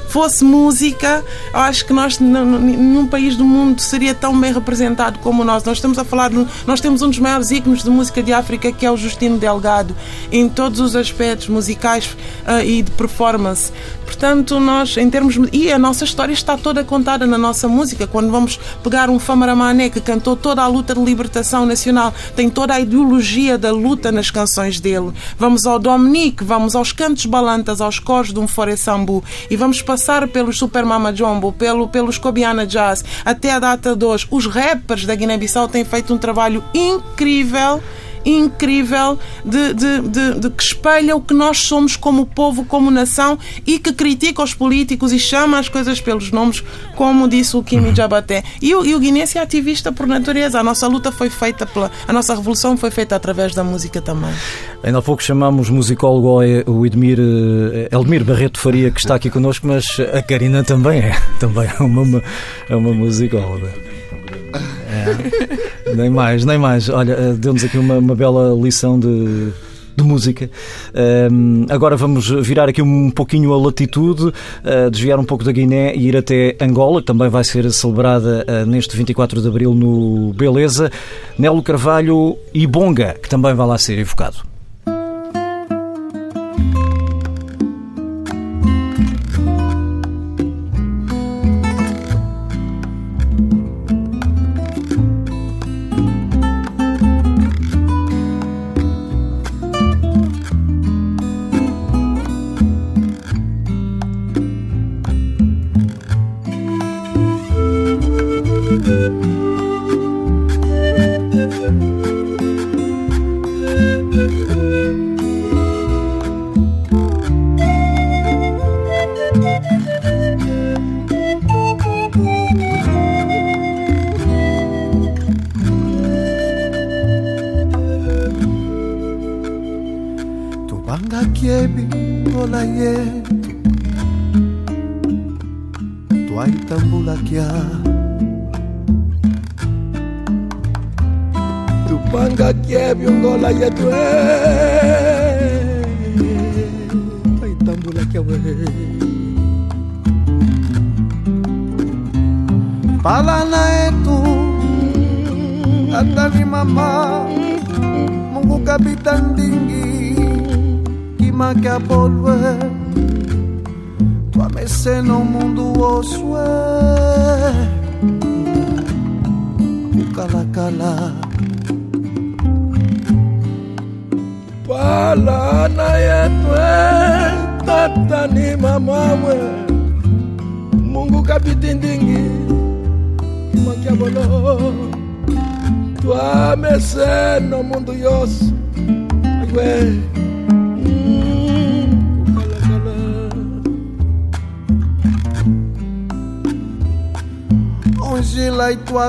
fosse 0.08 0.42
música, 0.42 1.24
acho 1.54 1.86
que 1.86 1.92
nós, 1.92 2.18
nenhum 2.18 3.06
país 3.06 3.36
do 3.36 3.44
mundo 3.44 3.80
seria 3.80 4.12
tão 4.12 4.38
bem 4.38 4.52
representado 4.52 5.20
como 5.20 5.44
nós. 5.44 5.62
Nós 5.62 5.78
estamos 5.78 5.98
a 5.98 6.04
falar, 6.04 6.32
nós 6.66 6.80
temos 6.80 7.00
um 7.02 7.08
dos 7.08 7.20
maiores 7.20 7.52
ícones 7.52 7.84
de 7.84 7.90
música 7.90 8.20
de 8.20 8.32
África, 8.32 8.72
que 8.72 8.84
é 8.84 8.90
o 8.90 8.96
Justino 8.96 9.38
Delgado, 9.38 9.94
em 10.32 10.48
todos 10.48 10.80
os 10.80 10.96
aspectos 10.96 11.46
musicais 11.46 12.16
ah, 12.44 12.64
e 12.64 12.82
de 12.82 12.90
performance. 12.90 13.72
Portanto, 14.04 14.58
nós, 14.58 14.96
em 14.96 15.08
termos. 15.08 15.36
E 15.52 15.72
a 15.72 15.78
nossa 15.78 16.04
história 16.04 16.32
está 16.32 16.56
toda 16.56 16.82
contada 16.82 17.24
na 17.26 17.38
nossa 17.38 17.68
música. 17.68 18.08
Quando 18.08 18.30
vamos 18.30 18.58
pegar 18.82 19.08
um 19.08 19.20
Famara 19.20 19.54
Mané, 19.54 19.88
que 19.88 20.00
cantou 20.00 20.34
toda 20.34 20.62
a 20.62 20.66
luta 20.66 20.92
de 20.94 21.00
libertação 21.00 21.64
nacional, 21.64 22.12
tem 22.34 22.50
toda 22.50 22.74
a 22.74 22.80
ideologia 22.80 23.56
da 23.56 23.70
luta 23.70 24.10
nas 24.10 24.28
canções 24.28 24.80
dele. 24.80 25.12
Vamos 25.38 25.66
ao 25.66 25.78
Dominique, 25.78 26.44
vamos 26.44 26.74
aos 26.74 26.92
cantos 26.92 27.26
balantas, 27.26 27.80
aos 27.80 27.98
coros 27.98 28.32
de 28.32 28.38
um 28.38 28.48
Fore 28.48 28.76
Sambu, 28.76 29.22
e 29.50 29.56
vamos 29.56 29.82
passar 29.82 30.28
pelos 30.28 30.58
Super 30.58 30.84
Mama 30.84 31.14
Jumbo, 31.14 31.52
pelo, 31.52 31.88
pelos 31.88 32.18
Cobiana 32.18 32.66
Jazz, 32.66 33.04
até 33.24 33.52
a 33.52 33.58
data 33.58 33.96
de 33.96 34.04
hoje. 34.04 34.26
Os 34.30 34.46
rappers 34.46 35.04
da 35.04 35.14
Guiné-Bissau 35.14 35.68
têm 35.68 35.84
feito 35.84 36.14
um 36.14 36.18
trabalho 36.18 36.62
incrível 36.74 37.82
incrível 38.24 39.18
de, 39.44 39.74
de, 39.74 40.00
de, 40.02 40.40
de 40.40 40.50
que 40.50 40.62
espelha 40.62 41.16
o 41.16 41.20
que 41.20 41.34
nós 41.34 41.58
somos 41.58 41.96
como 41.96 42.26
povo, 42.26 42.64
como 42.64 42.90
nação 42.90 43.38
e 43.66 43.78
que 43.78 43.92
critica 43.92 44.42
os 44.42 44.54
políticos 44.54 45.12
e 45.12 45.18
chama 45.18 45.58
as 45.58 45.68
coisas 45.68 46.00
pelos 46.00 46.30
nomes, 46.30 46.62
como 46.96 47.28
disse 47.28 47.56
o 47.56 47.62
Kimi 47.62 47.94
Jabaté. 47.94 48.42
E 48.60 48.74
o, 48.74 48.84
e 48.84 48.94
o 48.94 48.98
guinense 48.98 49.38
é 49.38 49.42
ativista 49.42 49.92
por 49.92 50.06
natureza. 50.06 50.60
A 50.60 50.64
nossa 50.64 50.86
luta 50.86 51.10
foi 51.10 51.30
feita 51.30 51.66
pela. 51.66 51.90
A 52.06 52.12
nossa 52.12 52.34
revolução 52.34 52.76
foi 52.76 52.90
feita 52.90 53.16
através 53.16 53.54
da 53.54 53.64
música 53.64 54.00
também. 54.00 54.30
Ainda 54.82 54.98
há 54.98 55.02
pouco 55.02 55.22
chamámos 55.22 55.68
musicólogo 55.68 56.40
o 56.66 56.86
Edmir, 56.86 57.18
eh, 57.20 57.88
Eldmir 57.90 58.24
Barreto 58.24 58.58
Faria, 58.58 58.90
que 58.90 59.00
está 59.00 59.14
aqui 59.14 59.30
connosco, 59.30 59.66
mas 59.66 59.86
a 60.12 60.22
Karina 60.22 60.64
também 60.64 61.00
é, 61.00 61.16
também 61.38 61.68
é 61.68 61.82
uma, 61.82 62.22
é 62.68 62.76
uma 62.76 62.92
musicóloga. 62.92 63.99
É. 64.54 65.94
Nem 65.94 66.10
mais, 66.10 66.44
nem 66.44 66.58
mais. 66.58 66.88
Olha, 66.88 67.12
eh, 67.12 67.32
deu-nos 67.34 67.64
aqui 67.64 67.78
uma, 67.78 67.98
uma 67.98 68.14
bela 68.14 68.54
lição 68.60 68.98
de, 68.98 69.50
de 69.96 70.04
música. 70.04 70.50
Ehm, 70.94 71.66
agora 71.68 71.96
vamos 71.96 72.28
virar 72.28 72.68
aqui 72.68 72.82
um 72.82 73.10
pouquinho 73.10 73.52
a 73.52 73.60
latitude, 73.60 74.32
eh, 74.64 74.90
desviar 74.90 75.18
um 75.18 75.24
pouco 75.24 75.44
da 75.44 75.52
Guiné 75.52 75.94
e 75.94 76.08
ir 76.08 76.16
até 76.16 76.56
Angola, 76.60 77.00
que 77.00 77.06
também 77.06 77.28
vai 77.28 77.44
ser 77.44 77.70
celebrada 77.70 78.44
eh, 78.46 78.64
neste 78.64 78.96
24 78.96 79.40
de 79.40 79.48
Abril 79.48 79.74
no 79.74 80.32
Beleza. 80.32 80.90
Nelo 81.38 81.62
Carvalho 81.62 82.36
e 82.52 82.66
Bonga, 82.66 83.14
que 83.20 83.28
também 83.28 83.54
vai 83.54 83.66
lá 83.66 83.78
ser 83.78 83.98
evocado. 83.98 84.49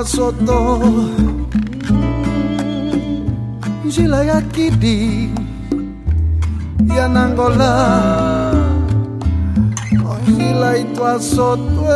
Soto 0.04 0.82
Njila 3.84 4.24
ya 4.24 4.40
kidi 4.40 5.30
Ya 6.96 7.08
nangola. 7.08 7.72
Njila 10.28 10.76
itwa 10.78 11.20
soto 11.20 11.88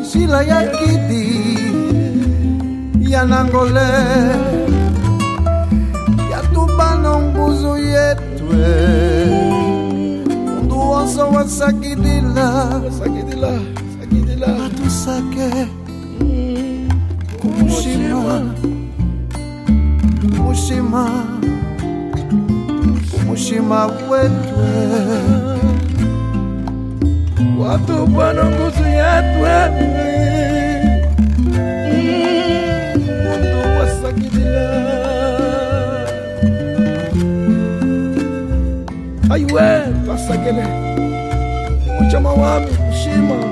Njila 0.00 0.42
ya 0.42 0.62
kidi 0.66 1.58
Ya 3.10 3.24
nangole. 3.24 3.80
Ya 6.30 6.40
tubano 6.54 7.20
nguzu 7.22 7.76
yetwe. 7.76 8.72
Mundu 10.46 10.78
wonso 10.78 11.28
wasakidila 11.28 12.48
Wasakidila 12.84 12.90
Sakidila 12.98 13.52
Batusake 15.06 15.66
Kumushima 17.40 18.54
Kumushima 20.36 21.24
Kumushima 23.10 23.86
wetwe 23.86 24.88
Watu 27.58 28.06
bwana 28.06 28.44
nguzu 28.44 28.84
yetwe 28.84 29.70
Mundu 33.24 33.78
wasakidila 33.78 34.70
Aiwe 39.30 39.82
twasakele 40.04 40.64
Muchama 42.00 42.32
wami 42.32 42.66
kushima 42.66 43.51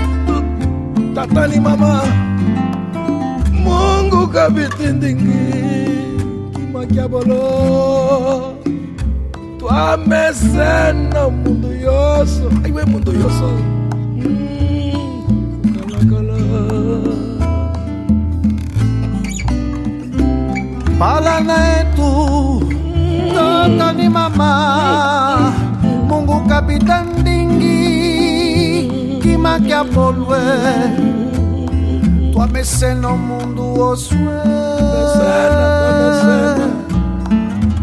etu 1.11 1.15
tatani 1.15 1.59
mama. 1.59 2.01
Mungu 3.63 4.27
kabitindingi 4.27 5.41
kimakiabolo 6.53 7.43
twamesena 9.59 11.29
mundu 11.29 11.67
yoso 11.83 12.51
aiwe 12.65 12.85
mundu 12.85 13.11
yoso 13.11 13.49
Palana 20.99 21.57
etu 21.79 22.11
tatani 23.35 24.09
mama. 24.09 24.51
Mungu 26.07 26.41
kapitan 29.41 29.61
dingi 29.61 29.71
kimakiapolwe 29.71 30.39
Twamesena 32.33 33.09
mundu 33.09 33.81
oswe 33.81 34.41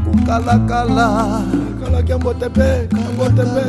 Kukalakala 0.04 1.42
kala 1.80 2.02
kiambotepe 2.02 2.88
kiambotepe 2.88 3.62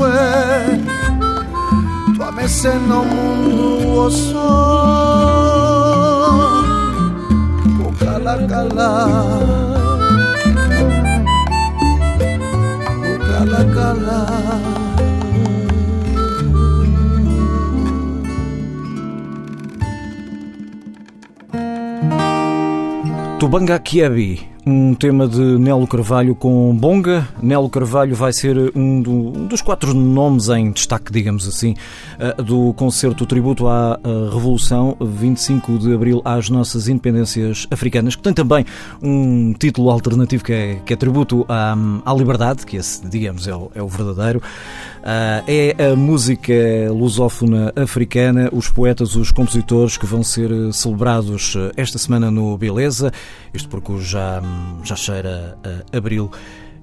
kimakiapolwe 0.00 0.78
Twamesena 2.16 2.98
mundu 3.10 3.98
oso 3.98 4.48
Kukalakala 7.76 8.90
Kukalakala 13.02 14.18
Tubanga 23.40 23.78
Kiebi, 23.78 24.49
um 24.66 24.94
tema 24.94 25.26
de 25.26 25.40
Nelo 25.40 25.86
Carvalho 25.86 26.34
com 26.34 26.74
Bonga. 26.74 27.28
Nelo 27.42 27.68
Carvalho 27.68 28.14
vai 28.14 28.32
ser 28.32 28.72
um, 28.74 29.00
do, 29.00 29.10
um 29.10 29.46
dos 29.46 29.62
quatro 29.62 29.94
nomes 29.94 30.48
em 30.48 30.70
destaque, 30.70 31.12
digamos 31.12 31.46
assim, 31.46 31.74
uh, 32.18 32.42
do 32.42 32.72
concerto 32.74 33.26
Tributo 33.26 33.66
à 33.68 33.98
Revolução, 34.32 34.96
25 35.00 35.78
de 35.78 35.94
Abril 35.94 36.20
às 36.24 36.48
Nossas 36.48 36.88
Independências 36.88 37.66
Africanas, 37.70 38.16
que 38.16 38.22
tem 38.22 38.32
também 38.32 38.64
um 39.02 39.52
título 39.52 39.90
alternativo 39.90 40.44
que 40.44 40.52
é, 40.52 40.74
que 40.84 40.92
é 40.92 40.96
Tributo 40.96 41.44
à, 41.48 41.74
à 42.04 42.14
Liberdade, 42.14 42.66
que 42.66 42.76
esse, 42.76 43.06
digamos, 43.08 43.46
é 43.46 43.54
o, 43.54 43.70
é 43.74 43.82
o 43.82 43.88
verdadeiro. 43.88 44.40
Uh, 45.00 45.42
é 45.46 45.92
a 45.92 45.96
música 45.96 46.52
lusófona 46.90 47.72
africana, 47.74 48.50
os 48.52 48.68
poetas, 48.68 49.16
os 49.16 49.30
compositores 49.30 49.96
que 49.96 50.04
vão 50.04 50.22
ser 50.22 50.50
celebrados 50.72 51.56
esta 51.76 51.96
semana 51.96 52.30
no 52.30 52.56
Beleza, 52.58 53.10
isto 53.54 53.68
porque 53.68 53.98
já, 54.00 54.42
já 54.82 54.96
cheira 54.96 55.58
a 55.92 55.96
abril 55.96 56.30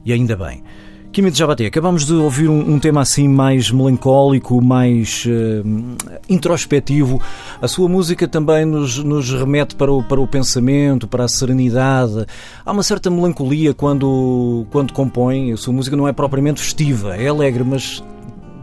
E 0.06 0.14
ainda 0.14 0.36
bem. 0.36 0.64
Kimi 1.12 1.32
de 1.32 1.40
Jabaté, 1.40 1.66
acabamos 1.66 2.06
de 2.06 2.14
ouvir 2.14 2.48
um, 2.48 2.74
um, 2.74 2.80
tema 2.80 3.02
assim 3.02 3.28
mais 3.28 3.72
melancólico, 3.72 4.62
mais 4.62 5.26
uh, 5.26 6.16
introspectivo. 6.30 7.20
A 7.60 7.68
sua 7.68 7.90
música 7.90 8.28
também 8.28 8.66
nos, 8.66 9.04
nos 9.04 9.34
remete 9.34 9.76
para 9.76 9.92
o, 9.92 10.04
para 10.04 10.22
o 10.22 10.28
pensamento, 10.28 11.08
para 11.08 11.24
a 11.24 11.28
serenidade. 11.28 12.26
Há 12.64 12.72
uma 12.72 12.84
certa 12.84 13.10
melancolia 13.10 13.74
quando, 13.74 14.68
quando 14.70 14.94
compõe. 14.94 15.54
A 15.54 15.58
sua 15.58 15.74
música 15.74 15.96
não 15.96 16.08
é 16.08 16.14
propriamente 16.14 16.62
festiva, 16.62 17.16
é 17.16 17.28
alegre, 17.28 17.64
mas 17.64 18.04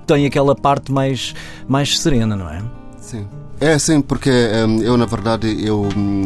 tem 0.06 0.24
aquela 0.26 0.54
parte 0.54 0.92
mais, 0.92 1.34
mais 1.66 1.98
serena, 1.98 2.36
não 2.36 2.48
é? 2.48 2.62
Sim. 2.98 3.26
É 3.60 3.72
assim, 3.72 4.00
porque 4.00 4.30
um, 4.30 4.82
eu, 4.82 4.96
na 4.96 5.06
verdade, 5.06 5.64
eu 5.64 5.82
um, 5.96 6.24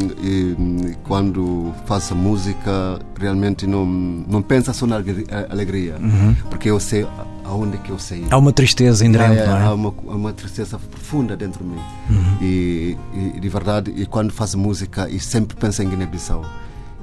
quando 1.05 1.75
faço 1.87 2.15
música, 2.15 2.99
realmente 3.19 3.67
não, 3.67 3.85
não 3.87 4.43
penso 4.43 4.73
só 4.73 4.87
na 4.87 4.97
alegria, 4.97 5.97
uhum. 6.01 6.35
porque 6.51 6.71
eu 6.71 6.81
sei 6.81 7.07
aonde 7.45 7.79
que 7.79 7.91
eu 7.91 7.99
sei. 7.99 8.27
Há 8.31 8.37
uma 8.37 8.53
tristeza 8.53 9.05
inerente, 9.05 9.41
é, 9.41 9.47
não 9.47 9.57
é? 9.57 9.65
Há 9.65 9.75
uma, 9.75 9.95
uma 10.05 10.33
tristeza 10.33 10.79
profunda 10.79 11.37
dentro 11.37 11.65
de 11.65 11.71
mim. 11.71 11.81
Uhum. 12.11 12.39
E, 12.43 12.97
e, 13.15 13.41
de 13.41 13.49
verdade, 13.49 13.93
e 13.97 14.07
quando 14.07 14.33
faço 14.33 14.59
música, 14.59 15.09
e 15.09 15.19
sempre 15.19 15.57
penso 15.57 15.83
em 15.83 15.89
Guiné-Bissau. 15.89 16.45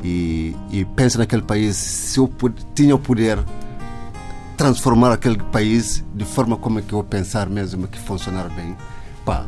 E, 0.03 0.55
e 0.71 0.85
penso 0.85 1.17
naquele 1.17 1.41
país, 1.41 1.75
se 1.75 2.19
eu 2.19 2.31
tinha 2.75 2.93
o 2.93 2.99
poder 2.99 3.39
transformar 4.57 5.11
aquele 5.11 5.37
país 5.37 6.03
de 6.13 6.25
forma 6.25 6.57
como 6.57 6.79
é 6.79 6.81
que 6.81 6.93
eu 6.93 7.03
pensar 7.03 7.49
mesmo 7.49 7.87
que 7.87 7.99
funcionar 7.99 8.49
bem, 8.49 8.75
pá, 9.25 9.45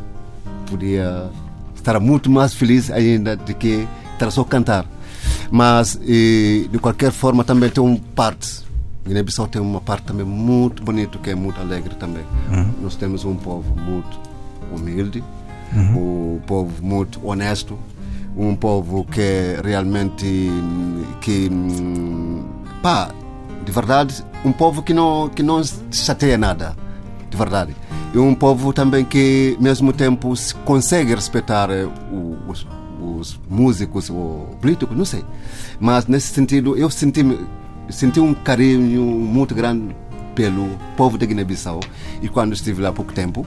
podia 0.68 1.30
estar 1.74 1.98
muito 1.98 2.30
mais 2.30 2.54
feliz 2.54 2.90
ainda 2.90 3.36
do 3.36 3.54
que 3.54 3.86
estar 4.12 4.30
só 4.30 4.44
cantar. 4.44 4.84
Mas, 5.50 5.98
e, 6.02 6.68
de 6.70 6.78
qualquer 6.78 7.10
forma, 7.10 7.42
também 7.42 7.70
tem 7.70 7.82
uma 7.82 7.98
parte. 8.14 8.66
Guiné-Bissau 9.06 9.46
tem 9.46 9.62
uma 9.62 9.80
parte 9.80 10.04
também 10.04 10.26
muito 10.26 10.82
bonita, 10.82 11.18
que 11.18 11.30
é 11.30 11.34
muito 11.34 11.58
alegre 11.60 11.94
também. 11.94 12.24
Uhum. 12.50 12.74
Nós 12.82 12.96
temos 12.96 13.24
um 13.24 13.34
povo 13.34 13.74
muito 13.80 14.20
humilde, 14.70 15.24
uhum. 15.74 16.34
um 16.34 16.40
povo 16.40 16.70
muito 16.82 17.26
honesto, 17.26 17.78
um 18.36 18.54
povo 18.54 19.04
que 19.04 19.58
realmente 19.64 20.50
que 21.22 21.50
pá, 22.82 23.10
de 23.64 23.72
verdade, 23.72 24.22
um 24.44 24.52
povo 24.52 24.82
que 24.82 24.92
não 24.92 25.30
que 25.30 25.42
não 25.42 25.62
chateia 25.90 26.36
nada, 26.36 26.76
de 27.30 27.36
verdade 27.36 27.74
e 28.12 28.18
um 28.18 28.34
povo 28.34 28.72
também 28.72 29.04
que, 29.04 29.54
ao 29.56 29.62
mesmo 29.62 29.92
tempo, 29.92 30.32
consegue 30.64 31.14
respeitar 31.14 31.70
eh, 31.70 31.86
os, 32.48 32.66
os 33.00 33.38
músicos 33.48 34.08
ou 34.08 34.56
políticos, 34.60 34.96
não 34.96 35.04
sei. 35.04 35.24
Mas, 35.78 36.06
nesse 36.06 36.28
sentido, 36.28 36.76
eu 36.76 36.88
senti, 36.90 37.22
senti 37.90 38.20
um 38.20 38.32
carinho 38.34 39.02
muito 39.02 39.54
grande 39.54 39.94
pelo 40.34 40.68
povo 40.96 41.18
de 41.18 41.26
Guiné-Bissau 41.26 41.80
e 42.22 42.28
quando 42.28 42.52
estive 42.52 42.80
lá 42.80 42.90
há 42.90 42.92
pouco 42.92 43.12
tempo. 43.12 43.46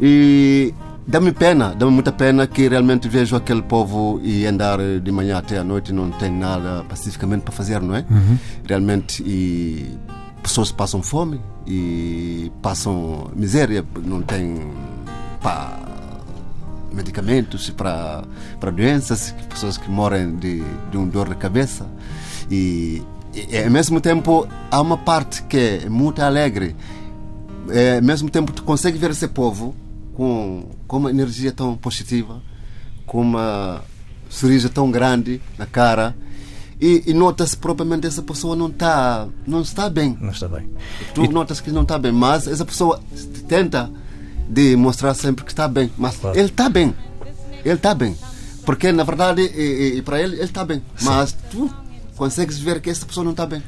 E 0.00 0.74
dá-me 1.06 1.32
pena, 1.32 1.74
dá-me 1.74 1.92
muita 1.92 2.12
pena 2.12 2.46
que 2.46 2.68
realmente 2.68 3.08
vejo 3.08 3.36
aquele 3.36 3.62
povo 3.62 4.20
e 4.22 4.44
andar 4.44 4.78
de 5.00 5.12
manhã 5.12 5.38
até 5.38 5.58
à 5.58 5.64
noite 5.64 5.92
não 5.92 6.10
tem 6.10 6.30
nada 6.30 6.84
pacificamente 6.88 7.42
para 7.42 7.52
fazer, 7.52 7.80
não 7.80 7.94
é? 7.94 8.04
Uhum. 8.10 8.36
Realmente, 8.66 9.22
e 9.22 9.96
pessoas 10.46 10.70
passam 10.70 11.02
fome 11.02 11.40
e 11.66 12.50
passam 12.62 13.30
miséria, 13.34 13.84
não 14.04 14.22
tem 14.22 14.70
pá, 15.42 15.78
medicamentos 16.92 17.68
para, 17.70 18.22
para 18.60 18.70
doenças, 18.70 19.34
pessoas 19.48 19.76
que 19.76 19.90
morrem 19.90 20.36
de, 20.36 20.62
de 20.90 20.96
um 20.96 21.06
dor 21.08 21.28
de 21.28 21.34
cabeça. 21.34 21.86
E, 22.50 23.02
e, 23.34 23.58
ao 23.58 23.70
mesmo 23.70 24.00
tempo, 24.00 24.48
há 24.70 24.80
uma 24.80 24.96
parte 24.96 25.42
que 25.42 25.80
é 25.84 25.88
muito 25.88 26.22
alegre. 26.22 26.76
É, 27.68 27.96
ao 27.96 28.02
mesmo 28.02 28.30
tempo, 28.30 28.52
tu 28.52 28.62
consegue 28.62 28.96
ver 28.96 29.10
esse 29.10 29.26
povo 29.26 29.74
com, 30.14 30.68
com 30.86 30.98
uma 30.98 31.10
energia 31.10 31.50
tão 31.50 31.76
positiva, 31.76 32.40
com 33.04 33.20
uma 33.20 33.82
sorriso 34.28 34.68
tão 34.68 34.90
grande 34.90 35.40
na 35.58 35.66
cara 35.66 36.14
e, 36.80 37.04
e 37.06 37.14
nota-se 37.14 37.56
propriamente 37.56 38.06
essa 38.06 38.22
pessoa 38.22 38.54
não 38.54 38.68
está 38.68 39.26
não 39.46 39.62
está 39.62 39.88
bem. 39.88 40.16
Não 40.20 40.30
está 40.30 40.48
bem. 40.48 40.68
Tu 41.14 41.24
e... 41.24 41.28
notas 41.28 41.60
que 41.60 41.70
não 41.70 41.82
está 41.82 41.98
bem, 41.98 42.12
mas 42.12 42.46
essa 42.46 42.64
pessoa 42.64 43.00
tenta 43.48 43.90
de 44.48 44.76
mostrar 44.76 45.14
sempre 45.14 45.44
que 45.44 45.50
está 45.50 45.66
bem, 45.66 45.90
mas 45.96 46.16
claro. 46.16 46.38
ele 46.38 46.48
está 46.48 46.68
bem. 46.68 46.94
Ele 47.64 47.74
está 47.74 47.94
bem. 47.94 48.16
Porque 48.64 48.92
na 48.92 49.04
verdade, 49.04 49.42
e, 49.42 49.98
e 49.98 50.02
para 50.02 50.20
ele, 50.20 50.36
ele 50.36 50.44
está 50.44 50.64
bem. 50.64 50.82
Sim. 50.96 51.06
Mas 51.06 51.32
tu 51.50 51.70
consegues 52.16 52.58
ver 52.58 52.80
que 52.80 52.90
essa 52.90 53.06
pessoa 53.06 53.24
não 53.24 53.32
está 53.32 53.46
bem. 53.46 53.62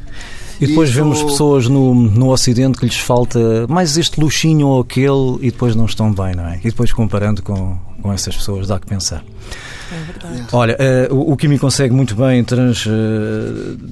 E 0.60 0.66
depois 0.66 0.90
Isso... 0.90 0.98
vemos 0.98 1.22
pessoas 1.22 1.68
no, 1.68 1.94
no 1.94 2.30
Ocidente 2.30 2.78
que 2.78 2.84
lhes 2.84 2.98
falta 2.98 3.66
mais 3.68 3.96
este 3.96 4.20
luxinho 4.20 4.66
ou 4.66 4.80
aquele 4.80 5.36
e 5.40 5.50
depois 5.50 5.76
não 5.76 5.86
estão 5.86 6.12
bem, 6.12 6.34
não 6.34 6.46
é? 6.46 6.58
E 6.58 6.64
depois 6.64 6.92
comparando 6.92 7.42
com, 7.42 7.78
com 8.02 8.12
essas 8.12 8.36
pessoas 8.36 8.66
dá 8.66 8.78
que 8.78 8.86
pensar. 8.86 9.24
É 9.90 10.12
verdade. 10.12 10.48
Olha, 10.52 10.76
uh, 11.10 11.14
o, 11.14 11.32
o 11.32 11.36
Kimi 11.36 11.58
consegue 11.58 11.94
muito 11.94 12.14
bem 12.14 12.44
trans, 12.44 12.84
uh, 12.86 12.90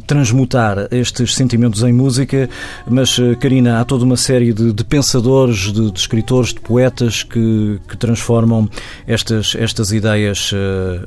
transmutar 0.06 0.88
estes 0.90 1.34
sentimentos 1.34 1.82
em 1.82 1.92
música, 1.92 2.48
mas, 2.86 3.16
uh, 3.18 3.36
Karina, 3.40 3.80
há 3.80 3.84
toda 3.84 4.04
uma 4.04 4.16
série 4.16 4.52
de, 4.52 4.72
de 4.72 4.84
pensadores, 4.84 5.72
de, 5.72 5.90
de, 5.90 5.98
escritores, 5.98 6.52
de 6.52 6.60
poetas 6.60 7.22
que, 7.22 7.80
que 7.88 7.96
transformam 7.96 8.68
estas, 9.06 9.54
estas 9.56 9.92
ideias 9.92 10.52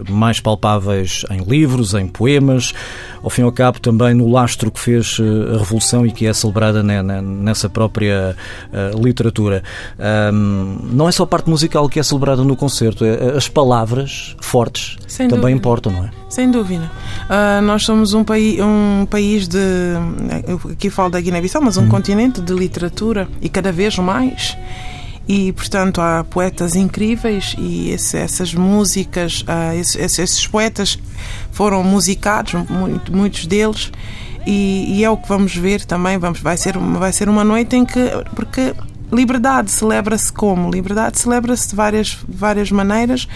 mais 0.10 0.40
palpáveis 0.40 1.26
em 1.30 1.44
livros, 1.44 1.94
em 1.94 2.08
poemas, 2.08 2.74
ao 3.22 3.30
fim 3.30 3.42
e 3.42 3.46
ao 3.46 3.52
cabo 3.52 3.80
também 3.80 4.14
no 4.14 4.30
lastro 4.30 4.72
que 4.72 4.80
fez 4.80 5.18
a 5.54 5.58
Revolução 5.58 6.06
e 6.06 6.12
que 6.12 6.26
é 6.26 6.34
celebrada 6.34 6.82
nessa 6.84 7.70
própria 7.70 8.36
literatura. 8.96 9.64
Não 10.92 11.08
é 11.08 11.12
só 11.12 11.24
a 11.24 11.28
parte 11.28 11.50
musical 11.50 11.88
que 11.90 12.00
é 12.00 12.04
celebrada 12.04 12.44
no 12.44 12.56
concerto, 12.56 13.06
é, 13.06 13.36
as 13.36 13.48
palavras 13.48 14.36
fortes 14.42 14.79
Sem 15.08 15.28
também 15.28 15.42
dúvida. 15.42 15.58
importam, 15.58 15.92
não 15.92 16.06
é? 16.06 16.12
Sem 16.30 16.52
dúvida. 16.52 16.92
Uh, 17.26 17.62
nós 17.62 17.84
somos 17.84 18.14
um, 18.14 18.24
paí 18.24 18.60
um 18.62 19.06
país 19.06 19.48
de. 19.48 19.60
Aqui 20.72 20.90
falo 20.90 21.10
da 21.10 21.20
Guiné-Bissau, 21.20 21.62
mas 21.62 21.78
um 21.78 21.84
hum. 21.84 21.90
continente 21.90 22.42
de 22.42 22.54
literatura 22.54 23.28
e 23.42 23.50
cada 23.50 23.72
vez 23.72 23.98
mais. 23.98 24.58
E, 25.28 25.54
portanto, 25.54 26.02
há 26.02 26.24
poetas 26.24 26.76
incríveis 26.76 27.56
e 27.60 27.92
esse, 27.92 28.18
essas 28.18 28.52
músicas, 28.52 29.42
uh, 29.42 29.78
esses, 29.80 30.18
esses, 30.18 30.48
poetas 30.48 30.98
foram 31.52 31.84
musicados, 31.84 32.54
muito, 32.68 33.16
muitos 33.16 33.46
deles. 33.46 33.92
E, 34.48 34.98
e, 34.98 35.04
é 35.04 35.10
o 35.10 35.16
que 35.16 35.28
vamos 35.28 35.56
ver 35.56 35.86
também. 35.86 36.18
Vamos, 36.18 36.40
vai, 36.40 36.58
ser, 36.58 36.76
vai 36.78 37.14
ser 37.14 37.30
uma 37.30 37.44
noite 37.44 37.76
em 37.76 37.86
que. 37.86 38.00
Porque 38.36 38.74
Liberdade 39.12 39.72
celebra-se 39.72 40.32
como? 40.32 40.70
Liberdade 40.70 41.20
celebra-se 41.20 41.70
de 41.70 41.76
várias, 41.76 42.18
várias 42.28 42.72
maneiras, 42.72 43.28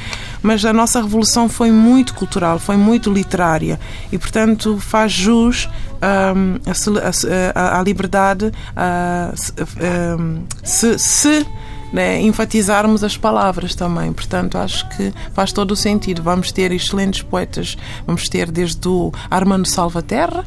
mas 0.42 0.64
a 0.64 0.72
nossa 0.72 1.02
revolução 1.02 1.50
foi 1.50 1.72
muito 1.72 2.14
cultural, 2.14 2.60
foi 2.60 2.78
muito 2.78 3.12
literária 3.12 3.80
e, 4.12 4.18
portanto, 4.18 4.78
faz 4.80 5.12
jus 5.12 5.68
um, 6.36 6.60
a, 7.56 7.80
a, 7.80 7.84
liberdade 7.84 8.52
a, 8.76 9.34
um, 10.20 10.44
se, 10.64 11.00
se 11.00 11.46
né, 11.92 12.22
enfatizarmos 12.22 13.04
as 13.04 13.18
palavras 13.18 13.74
também. 13.74 14.14
Portanto, 14.14 14.58
acho 14.58 14.88
que 14.90 15.14
faz 15.34 15.52
todo 15.52 15.72
o 15.72 15.76
sentido. 15.76 16.22
Vamos 16.22 16.52
ter 16.52 16.72
excelentes 16.72 17.22
poetas, 17.22 17.78
vamos 18.06 18.30
ter 18.30 18.52
desde 18.52 18.88
o 18.88 19.12
Armando 19.30 19.68
Salvaterra, 19.68 20.46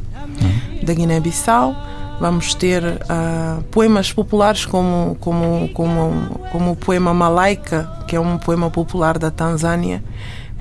da 0.82 0.94
Guiné-Bissau 0.94 1.74
Vamos 2.18 2.54
ter 2.54 2.82
uh, 2.82 3.62
poemas 3.64 4.12
populares 4.12 4.64
como, 4.64 5.16
como, 5.20 5.68
como, 5.74 6.40
como 6.50 6.72
o 6.72 6.76
poema 6.76 7.12
Malaika, 7.12 8.04
que 8.08 8.16
é 8.16 8.20
um 8.20 8.38
poema 8.38 8.70
popular 8.70 9.18
da 9.18 9.30
Tanzânia, 9.30 10.02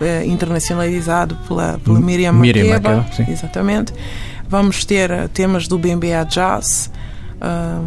uh, 0.01 0.25
internacionalizado 0.25 1.37
pela, 1.47 1.79
pela 1.83 1.99
Miriam, 1.99 2.33
Miriam 2.33 2.73
Makeba. 2.73 2.95
Makeba 2.97 3.31
exatamente. 3.31 3.93
Vamos 4.49 4.83
ter 4.83 5.09
uh, 5.09 5.29
temas 5.29 5.67
do 5.67 5.79
BMBA 5.79 6.25
Jazz, 6.29 6.91
ah, 7.39 7.81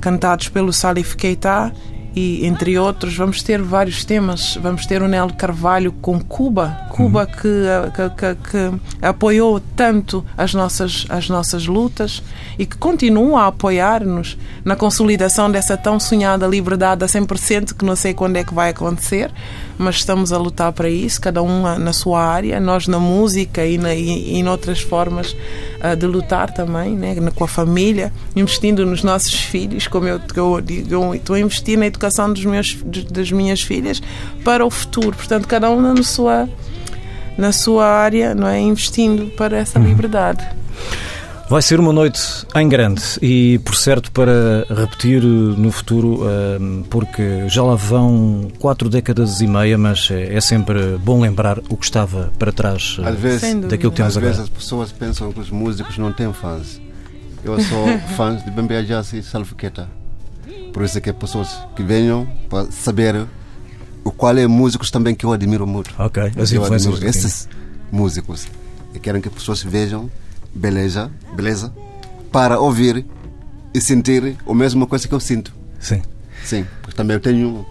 cantados 0.00 0.48
pelo 0.48 0.72
Salif 0.72 1.14
Keita 1.16 1.72
e 2.16 2.46
entre 2.46 2.78
outros 2.78 3.14
vamos 3.14 3.42
ter 3.42 3.60
vários 3.60 4.02
temas. 4.02 4.56
Vamos 4.56 4.86
ter 4.86 5.02
o 5.02 5.08
Nelo 5.08 5.34
Carvalho 5.34 5.92
com 5.92 6.18
Cuba. 6.18 6.86
Cuba 6.88 7.20
uhum. 7.20 7.26
que, 7.26 7.92
que, 7.94 8.10
que, 8.10 8.50
que, 8.50 9.06
apoiou 9.06 9.60
tanto 9.76 10.24
as 10.34 10.54
nossas 10.54 11.04
as 11.10 11.28
nossas 11.28 11.66
lutas 11.66 12.22
e 12.58 12.64
que 12.64 12.78
continua 12.78 13.42
a 13.42 13.46
apoiar-nos 13.48 14.38
na 14.64 14.74
consolidação 14.74 15.50
dessa 15.50 15.76
tão 15.76 16.00
sonhada 16.00 16.46
liberdade 16.46 17.04
a 17.04 17.06
100% 17.06 17.74
que 17.74 17.84
não 17.84 17.94
sei 17.94 18.14
quando 18.14 18.36
é 18.36 18.44
que 18.44 18.54
vai 18.54 18.70
acontecer 18.70 19.30
mas 19.78 19.96
estamos 19.96 20.32
a 20.32 20.38
lutar 20.38 20.72
para 20.72 20.88
isso 20.88 21.20
cada 21.20 21.42
um 21.42 21.62
na 21.78 21.92
sua 21.92 22.24
área. 22.24 22.58
Nós 22.58 22.88
na 22.88 22.98
música 22.98 23.64
e, 23.66 23.76
na, 23.76 23.94
e, 23.94 24.38
em 24.38 24.48
outras 24.48 24.80
formas 24.80 25.32
uh, 25.32 25.94
de 25.94 26.06
lutar 26.06 26.50
também 26.50 26.96
né, 26.96 27.14
com 27.34 27.44
a 27.44 27.48
família 27.48 28.10
investindo 28.34 28.86
nos 28.86 29.02
nossos 29.02 29.34
filhos 29.34 29.86
como 29.86 30.06
eu, 30.06 30.20
eu 30.34 30.60
digo 30.60 30.94
eu 30.94 31.14
estou 31.14 31.36
a 31.36 31.40
investir 31.40 31.78
na 31.78 31.86
educação 31.86 32.05
educação 32.06 32.32
dos 32.32 32.44
meus, 32.44 32.76
das 33.10 33.30
minhas 33.30 33.60
filhas 33.60 34.00
para 34.44 34.64
o 34.64 34.70
futuro. 34.70 35.16
Portanto, 35.16 35.46
cada 35.46 35.70
um 35.70 35.80
na 35.80 36.02
sua, 36.02 36.48
na 37.36 37.52
sua 37.52 37.86
área, 37.86 38.34
não 38.34 38.46
é? 38.46 38.60
investindo 38.60 39.26
para 39.36 39.58
essa 39.58 39.78
uhum. 39.78 39.86
liberdade. 39.86 40.46
Vai 41.48 41.62
ser 41.62 41.78
uma 41.78 41.92
noite 41.92 42.20
em 42.56 42.68
grande 42.68 43.02
e, 43.22 43.60
por 43.60 43.76
certo, 43.76 44.10
para 44.10 44.66
repetir 44.68 45.22
no 45.22 45.70
futuro, 45.70 46.22
eh, 46.24 46.58
porque 46.90 47.48
já 47.48 47.62
lá 47.62 47.76
vão 47.76 48.50
quatro 48.58 48.88
décadas 48.88 49.40
e 49.40 49.46
meia, 49.46 49.78
mas 49.78 50.08
é 50.10 50.40
sempre 50.40 50.98
bom 50.98 51.20
lembrar 51.20 51.60
o 51.70 51.76
que 51.76 51.84
estava 51.84 52.32
para 52.36 52.50
trás 52.50 52.96
eh, 53.00 53.08
Às 53.08 53.14
vezes, 53.16 53.54
daquilo 53.60 53.92
que 53.92 53.96
temos 53.96 54.16
às 54.16 54.20
vezes 54.20 54.38
agora. 54.38 54.42
as 54.42 54.48
pessoas 54.48 54.90
pensam 54.90 55.32
que 55.32 55.38
os 55.38 55.48
músicos 55.48 55.96
não 55.98 56.12
têm 56.12 56.32
fãs. 56.32 56.80
Eu 57.44 57.60
sou 57.60 57.86
fã 58.16 58.34
de 58.34 58.50
Bembea 58.50 58.82
Jazz 58.82 59.12
e 59.12 59.22
Salfiqueta. 59.22 59.88
Por 60.76 60.84
isso 60.84 60.98
é 60.98 61.00
que 61.00 61.10
pessoas 61.10 61.58
que 61.74 61.82
venham 61.82 62.28
para 62.50 62.70
saber 62.70 63.26
o 64.04 64.10
qual 64.10 64.36
é 64.36 64.46
músicos 64.46 64.90
também 64.90 65.14
que 65.14 65.24
eu 65.24 65.32
admiro 65.32 65.66
muito. 65.66 65.90
Ok, 65.98 66.22
as 66.36 66.52
Eu 66.52 66.62
admiro 66.66 67.02
esses 67.08 67.48
músicos. 67.90 68.46
E 68.94 68.98
querem 68.98 69.22
que 69.22 69.28
as 69.28 69.32
pessoas 69.32 69.62
vejam 69.62 70.10
beleza, 70.54 71.10
beleza, 71.34 71.72
para 72.30 72.60
ouvir 72.60 73.06
e 73.72 73.80
sentir 73.80 74.36
a 74.46 74.54
mesma 74.54 74.86
coisa 74.86 75.08
que 75.08 75.14
eu 75.14 75.18
sinto. 75.18 75.50
Sim. 75.80 76.02
Sim, 76.44 76.66
porque 76.82 76.94
também 76.94 77.14
eu 77.14 77.20
tenho. 77.20 77.64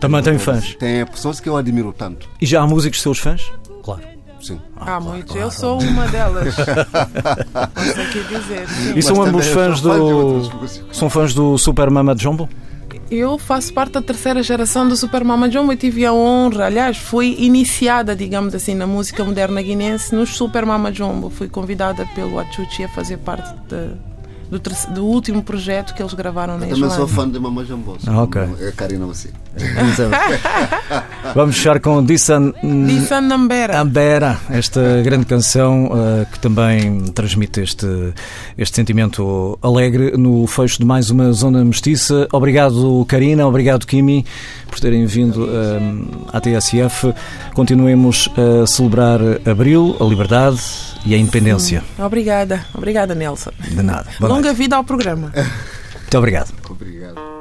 Também 0.00 0.22
tem 0.22 0.38
fãs. 0.38 0.74
Tem 0.76 1.04
pessoas 1.04 1.38
que 1.38 1.50
eu 1.50 1.56
admiro 1.58 1.92
tanto. 1.92 2.26
E 2.40 2.46
já 2.46 2.62
há 2.62 2.66
músicos 2.66 3.02
seus 3.02 3.18
fãs? 3.18 3.52
Claro. 3.82 4.00
Sim. 4.42 4.60
Há 4.76 4.98
muitos. 5.00 5.34
Eu 5.36 5.50
sou 5.50 5.80
uma 5.80 6.06
delas. 6.08 6.54
Posso 7.74 8.00
aqui 8.00 8.24
dizer. 8.28 8.68
sim. 8.68 8.92
E 8.96 9.02
são 9.02 9.16
Mas 9.16 9.28
ambos 9.28 9.46
fãs 9.46 9.80
do. 9.80 10.42
São 10.92 11.08
fãs 11.08 11.32
do 11.32 11.56
Super 11.56 11.88
Mama 11.90 12.14
de 12.14 12.22
Jumbo? 12.24 12.48
Eu 13.10 13.38
faço 13.38 13.72
parte 13.74 13.92
da 13.92 14.02
terceira 14.02 14.42
geração 14.42 14.88
do 14.88 14.96
Super 14.96 15.22
Mama 15.22 15.50
Jumbo 15.50 15.72
e 15.72 15.76
tive 15.76 16.04
a 16.06 16.12
honra, 16.14 16.64
aliás, 16.66 16.96
fui 16.96 17.36
iniciada, 17.38 18.16
digamos 18.16 18.54
assim, 18.54 18.74
na 18.74 18.86
música 18.86 19.22
moderna 19.22 19.60
guinense 19.60 20.14
nos 20.14 20.30
Super 20.34 20.64
Mama 20.64 20.90
Jumbo. 20.90 21.28
Fui 21.28 21.46
convidada 21.46 22.06
pelo 22.14 22.38
Achuchi 22.38 22.84
a 22.84 22.88
fazer 22.88 23.18
parte 23.18 23.54
de- 23.68 24.11
do, 24.58 24.94
do 24.94 25.06
último 25.06 25.42
projeto 25.42 25.94
que 25.94 26.02
eles 26.02 26.12
gravaram 26.12 26.58
na 26.58 26.66
Eu 26.66 26.74
também 26.74 26.90
sou 26.90 27.08
fã 27.08 27.28
de 27.28 27.38
Mamãe 27.38 27.64
Jambô. 27.64 27.96
Ah, 28.06 28.22
ok. 28.22 28.42
É 28.60 28.70
Karina 28.72 29.06
Massi. 29.06 29.30
Vamos 31.34 31.56
fechar 31.56 31.80
com 31.80 32.04
Dissan 32.04 32.52
Disse 32.62 33.20
Nambera. 33.20 33.80
Ambera, 33.80 34.38
esta 34.50 35.00
grande 35.02 35.26
canção 35.26 35.90
eh, 35.94 36.26
que 36.30 36.38
também 36.38 37.00
transmite 37.12 37.60
este, 37.60 37.86
este 38.58 38.76
sentimento 38.76 39.58
alegre 39.62 40.16
no 40.16 40.46
fecho 40.46 40.78
de 40.78 40.84
mais 40.84 41.10
uma 41.10 41.32
Zona 41.32 41.64
Mestiça. 41.64 42.28
Obrigado, 42.32 43.04
Karina, 43.08 43.46
obrigado, 43.46 43.86
Kimi, 43.86 44.26
por 44.68 44.80
terem 44.80 45.06
vindo 45.06 45.48
eh, 45.48 45.80
à 46.32 46.40
TSF. 46.40 47.14
Continuemos 47.54 48.28
a 48.36 48.66
celebrar 48.66 49.20
Abril, 49.46 49.96
a 50.00 50.04
liberdade 50.04 50.60
e 51.04 51.14
a 51.14 51.18
independência. 51.18 51.82
Obrigada. 51.98 52.64
Obrigada, 52.74 53.14
Nelson. 53.14 53.50
De 53.60 53.82
nada. 53.82 54.08
Boa 54.18 54.28
Longa 54.32 54.48
noite. 54.48 54.58
vida 54.58 54.76
ao 54.76 54.84
programa. 54.84 55.32
Muito 56.02 56.18
obrigado. 56.18 56.52
Obrigado. 56.68 57.31